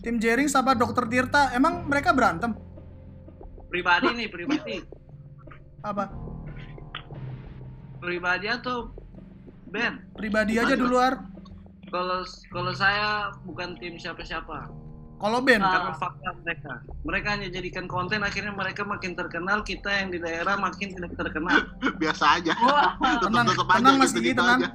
Tim 0.06 0.22
Jering 0.22 0.46
sama 0.46 0.78
Dokter 0.78 1.10
Tirta. 1.10 1.50
Emang 1.58 1.90
mereka 1.90 2.14
berantem? 2.14 2.54
Pribadi 3.74 4.14
nih, 4.14 4.28
pribadi. 4.30 4.86
Apa? 5.82 6.14
Pribadi 7.98 8.48
atau 8.50 8.94
Ben? 9.66 10.06
Pribadi 10.14 10.62
aja 10.62 10.78
dulu, 10.78 11.02
Ar. 11.02 11.26
Kalau 11.90 12.22
kalau 12.54 12.74
saya 12.74 13.34
bukan 13.50 13.78
tim 13.82 13.98
siapa-siapa. 13.98 14.70
Kalau 15.16 15.40
Ben. 15.42 15.64
Karena 15.64 15.96
fakta 15.98 16.30
mereka. 16.44 16.74
Mereka 17.02 17.28
hanya 17.40 17.48
jadikan 17.50 17.90
konten 17.90 18.22
akhirnya 18.22 18.54
mereka 18.54 18.86
makin 18.86 19.16
terkenal, 19.18 19.64
kita 19.66 19.90
yang 19.90 20.14
di 20.14 20.20
daerah 20.22 20.54
makin 20.60 20.92
tidak 20.94 21.18
terkenal. 21.18 21.66
Biasa 22.02 22.42
aja. 22.42 22.54
wah 22.62 22.94
tenang, 23.24 23.48
Tetep 23.50 23.66
aja 23.66 23.78
tenang 23.80 23.96
Mas 23.98 24.12
gitu-gitu 24.12 24.38
Gigi, 24.38 24.38
tenang. 24.38 24.60
aja. 24.62 24.70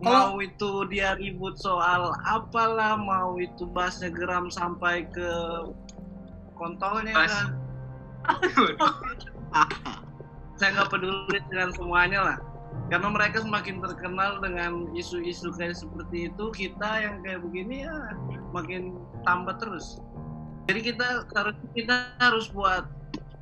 Kalau- 0.00 0.32
mau 0.32 0.36
itu 0.40 0.70
dia 0.88 1.12
ribut 1.16 1.60
soal 1.60 2.16
apalah, 2.24 2.96
mau 2.96 3.36
itu 3.36 3.68
bahasnya 3.68 4.08
geram 4.08 4.48
sampai 4.48 5.04
ke 5.12 5.30
kontolnya 6.56 7.12
Bas. 7.12 7.28
kan. 7.28 7.48
Saya 10.60 10.68
nggak 10.76 10.90
peduli 10.92 11.38
dengan 11.48 11.72
semuanya 11.72 12.20
lah. 12.20 12.38
Karena 12.92 13.08
mereka 13.10 13.42
semakin 13.42 13.82
terkenal 13.82 14.38
dengan 14.42 14.90
isu-isu 14.94 15.50
kayak 15.54 15.78
seperti 15.78 16.30
itu, 16.30 16.44
kita 16.54 16.90
yang 17.02 17.22
kayak 17.22 17.40
begini 17.42 17.86
ya 17.86 17.96
makin 18.50 18.98
tambah 19.24 19.56
terus. 19.58 19.98
Jadi 20.68 20.94
kita 20.94 21.26
harus 21.34 21.56
kita 21.74 21.94
harus 22.22 22.46
buat 22.54 22.86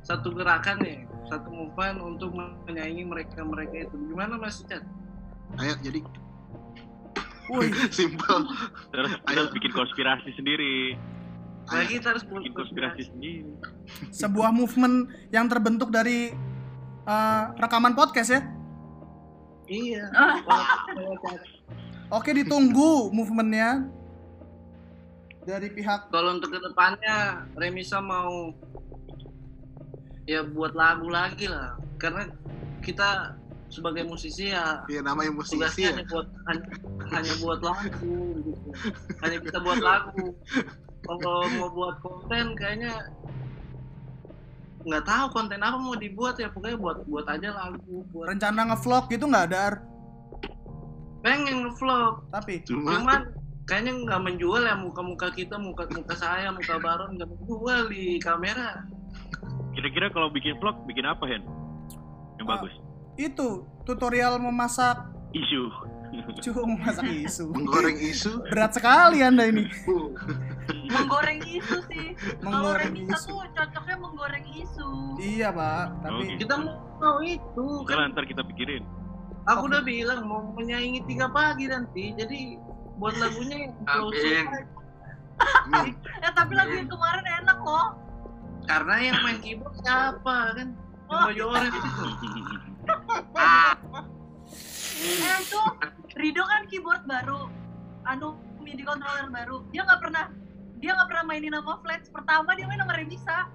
satu 0.01 0.33
gerakan 0.33 0.81
nih, 0.81 1.05
satu 1.29 1.49
movement 1.49 1.97
untuk 2.01 2.33
menyaingi 2.65 3.05
mereka-mereka 3.05 3.89
itu. 3.89 3.95
Gimana 4.09 4.37
Mas 4.39 4.65
Chat? 4.65 4.81
Ayo 5.61 5.73
jadi 5.81 6.01
wih, 7.49 7.71
simple. 7.97 8.39
Terus 8.93 9.11
harus 9.25 9.49
bikin 9.53 9.71
konspirasi 9.73 10.29
sendiri. 10.37 10.97
Nah, 11.69 11.85
Ayo. 11.85 12.01
kita 12.01 12.17
harus 12.17 12.25
Bikin 12.25 12.53
konspirasi 12.57 13.01
sendiri. 13.13 13.45
sebuah 14.09 14.49
movement 14.49 15.05
yang 15.29 15.45
terbentuk 15.45 15.93
dari 15.93 16.33
eh, 17.05 17.43
rekaman 17.57 17.93
podcast 17.93 18.33
ya. 18.33 18.41
Iya. 19.69 20.05
Oke, 22.17 22.33
ditunggu 22.33 23.13
movementnya 23.13 23.85
dari 25.45 25.69
pihak 25.69 26.09
Kalau 26.09 26.37
untuk 26.37 26.53
ke 26.53 26.59
depannya 26.61 27.45
Remisa 27.53 28.01
mau 28.01 28.49
ya 30.25 30.41
buat 30.41 30.73
lagu 30.73 31.09
lagi 31.09 31.45
lah, 31.49 31.77
karena 31.97 32.29
kita 32.81 33.33
sebagai 33.69 34.03
musisi 34.03 34.49
ya 34.49 34.81
Iya 34.85 35.01
namanya 35.01 35.31
musisi 35.31 35.57
tugasnya 35.57 35.81
ya. 35.81 35.89
hanya 35.93 36.03
buat 36.09 36.27
hanya, 36.45 36.63
hanya 37.13 37.33
buat 37.37 37.59
lagu 37.61 38.17
gitu. 38.41 38.69
hanya 39.21 39.37
bisa 39.39 39.57
buat 39.61 39.79
lagu 39.79 40.25
kalau 41.05 41.37
mau 41.57 41.69
buat 41.71 41.95
konten 42.01 42.45
kayaknya 42.53 42.93
nggak 44.79 45.03
tahu 45.03 45.25
konten 45.29 45.59
apa 45.59 45.75
mau 45.75 45.93
dibuat 45.93 46.39
ya 46.39 46.49
pokoknya 46.49 46.77
buat 46.77 46.97
buat 47.05 47.25
aja 47.27 47.49
lagu 47.51 48.01
buat 48.09 48.31
rencana 48.31 48.73
ngevlog 48.73 49.05
gitu 49.07 49.25
nggak 49.27 49.45
ada 49.51 49.57
Ar. 49.59 49.75
pengen 51.19 51.67
ngevlog 51.67 52.25
tapi 52.31 52.63
Cuma 52.63 52.95
cuman 52.97 53.21
kayaknya 53.63 53.91
nggak 54.01 54.21
menjual 54.23 54.63
ya 54.63 54.73
muka-muka 54.73 55.29
kita 55.29 55.59
muka 55.59 55.85
muka 55.91 56.15
saya 56.15 56.49
muka 56.49 56.79
Baron 56.79 57.15
nggak 57.15 57.29
menjual 57.29 57.79
di 57.87 58.17
kamera 58.17 58.83
Kira-kira 59.69 60.09
kalau 60.11 60.27
bikin 60.27 60.59
vlog, 60.59 60.75
bikin 60.83 61.05
apa, 61.07 61.23
Hen? 61.23 61.39
Yang 62.35 62.45
Ah. 62.45 62.51
bagus. 62.57 62.73
Itu 63.19 63.49
tutorial 63.83 64.39
memasak 64.39 65.11
Isu. 65.29 65.69
Cuma 66.41 66.65
memasak 66.65 67.05
isu. 67.05 67.53
Menggoreng 67.53 67.93
isu. 67.95 68.41
berat 68.49 68.73
sekali 68.73 69.21
anda 69.21 69.45
ini. 69.45 69.69
Menggoreng 70.89 71.37
isu 71.43 71.77
sih. 71.85 72.17
Kalau 72.41 72.73
menggoreng 72.73 72.89
Remisa 72.89 73.13
isu. 73.13 73.29
tuh 73.29 73.45
cocoknya 73.53 73.95
menggoreng 73.99 74.45
isu. 74.49 74.89
Iya 75.19 75.53
pak. 75.53 75.85
Tapi 76.01 76.21
Oke. 76.25 76.35
kita 76.41 76.55
mau 76.97 77.19
itu 77.21 77.65
Ntar, 77.85 77.93
kan 77.93 78.09
ntar 78.09 78.25
kita 78.25 78.41
pikirin. 78.43 78.83
aku 79.45 79.63
udah 79.65 79.81
bilang 79.81 80.25
mau 80.25 80.41
menyaingi 80.49 81.05
tiga 81.05 81.29
pagi 81.29 81.69
nanti. 81.69 82.09
Jadi 82.11 82.57
buat 82.97 83.13
lagunya 83.15 83.69
yang 83.69 83.73
Amin. 83.85 84.45
eh 86.19 86.31
tapi 86.35 86.51
lagu 86.51 86.73
yang 86.73 86.89
kemarin 86.89 87.25
enak 87.37 87.57
loh. 87.61 87.87
Karena 88.65 88.95
yang 88.99 89.17
main 89.21 89.37
keyboard 89.39 89.77
siapa 89.77 90.57
kan? 90.57 90.69
Yang 90.73 90.77
Oh. 91.09 91.25
baju 91.25 91.43
orange 91.49 91.73
itu 91.73 91.89
eh 94.99 95.37
itu 95.39 95.61
Rido 96.19 96.43
kan 96.43 96.67
keyboard 96.67 97.03
baru. 97.07 97.47
Anu 98.03 98.35
MIDI 98.59 98.83
controller 98.83 99.29
baru. 99.31 99.63
Dia 99.71 99.87
nggak 99.87 100.01
pernah 100.03 100.25
dia 100.79 100.95
nggak 100.95 101.07
pernah 101.11 101.23
mainin 101.27 101.51
nama 101.55 101.79
Flats 101.83 102.07
pertama 102.11 102.55
dia 102.55 102.65
main 102.67 102.79
nama 102.79 102.93
Remisa. 102.95 103.47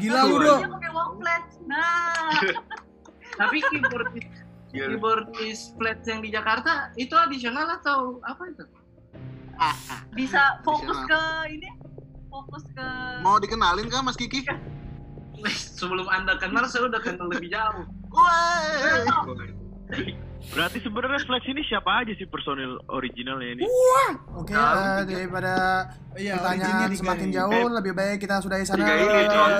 Gila 0.00 0.20
lu 0.26 0.40
Terus 0.40 0.48
do 0.48 0.54
dia 0.64 0.70
pakai 0.70 0.90
Walk 0.90 1.12
Flats 1.22 1.54
nah. 1.68 2.32
Tapi 3.40 3.58
keyboard 3.70 4.10
Iya. 4.74 4.90
keyboard 4.90 5.30
flat 5.78 6.02
yang 6.02 6.18
di 6.18 6.34
Jakarta 6.34 6.90
itu 6.98 7.14
adisional 7.14 7.78
atau 7.78 8.18
apa 8.26 8.42
itu? 8.50 8.66
Bisa 10.18 10.58
fokus 10.66 10.98
Bisa. 10.98 11.06
ke 11.06 11.22
ini? 11.54 11.70
Fokus 12.26 12.66
ke 12.74 12.86
Mau 13.22 13.38
dikenalin 13.38 13.86
kah 13.86 14.02
Mas 14.02 14.18
Kiki? 14.18 14.42
Sebelum 15.78 16.10
anda 16.10 16.34
kenal 16.42 16.66
saya 16.66 16.90
udah 16.90 16.98
kenal 16.98 17.30
lebih 17.30 17.54
jauh 17.54 17.86
Woi. 18.14 19.50
Berarti 20.54 20.78
sebenarnya 20.84 21.20
Flex 21.24 21.42
ini 21.50 21.62
siapa 21.66 22.04
aja 22.04 22.12
sih 22.14 22.28
personil 22.28 22.76
originalnya 22.92 23.58
ini? 23.58 23.64
Oke, 24.36 24.52
Tahu, 24.52 24.76
eh, 24.76 25.02
tiga. 25.02 25.14
daripada 25.18 25.52
Iya, 26.14 26.38
pertanyaan 26.38 26.94
semakin 26.94 27.28
jauh, 27.32 27.66
lebih 27.74 27.92
baik 27.96 28.22
kita 28.22 28.38
sudahi 28.38 28.62
sana. 28.62 28.84
Tiga 28.84 28.94
ini, 28.94 29.24
Con. 29.26 29.50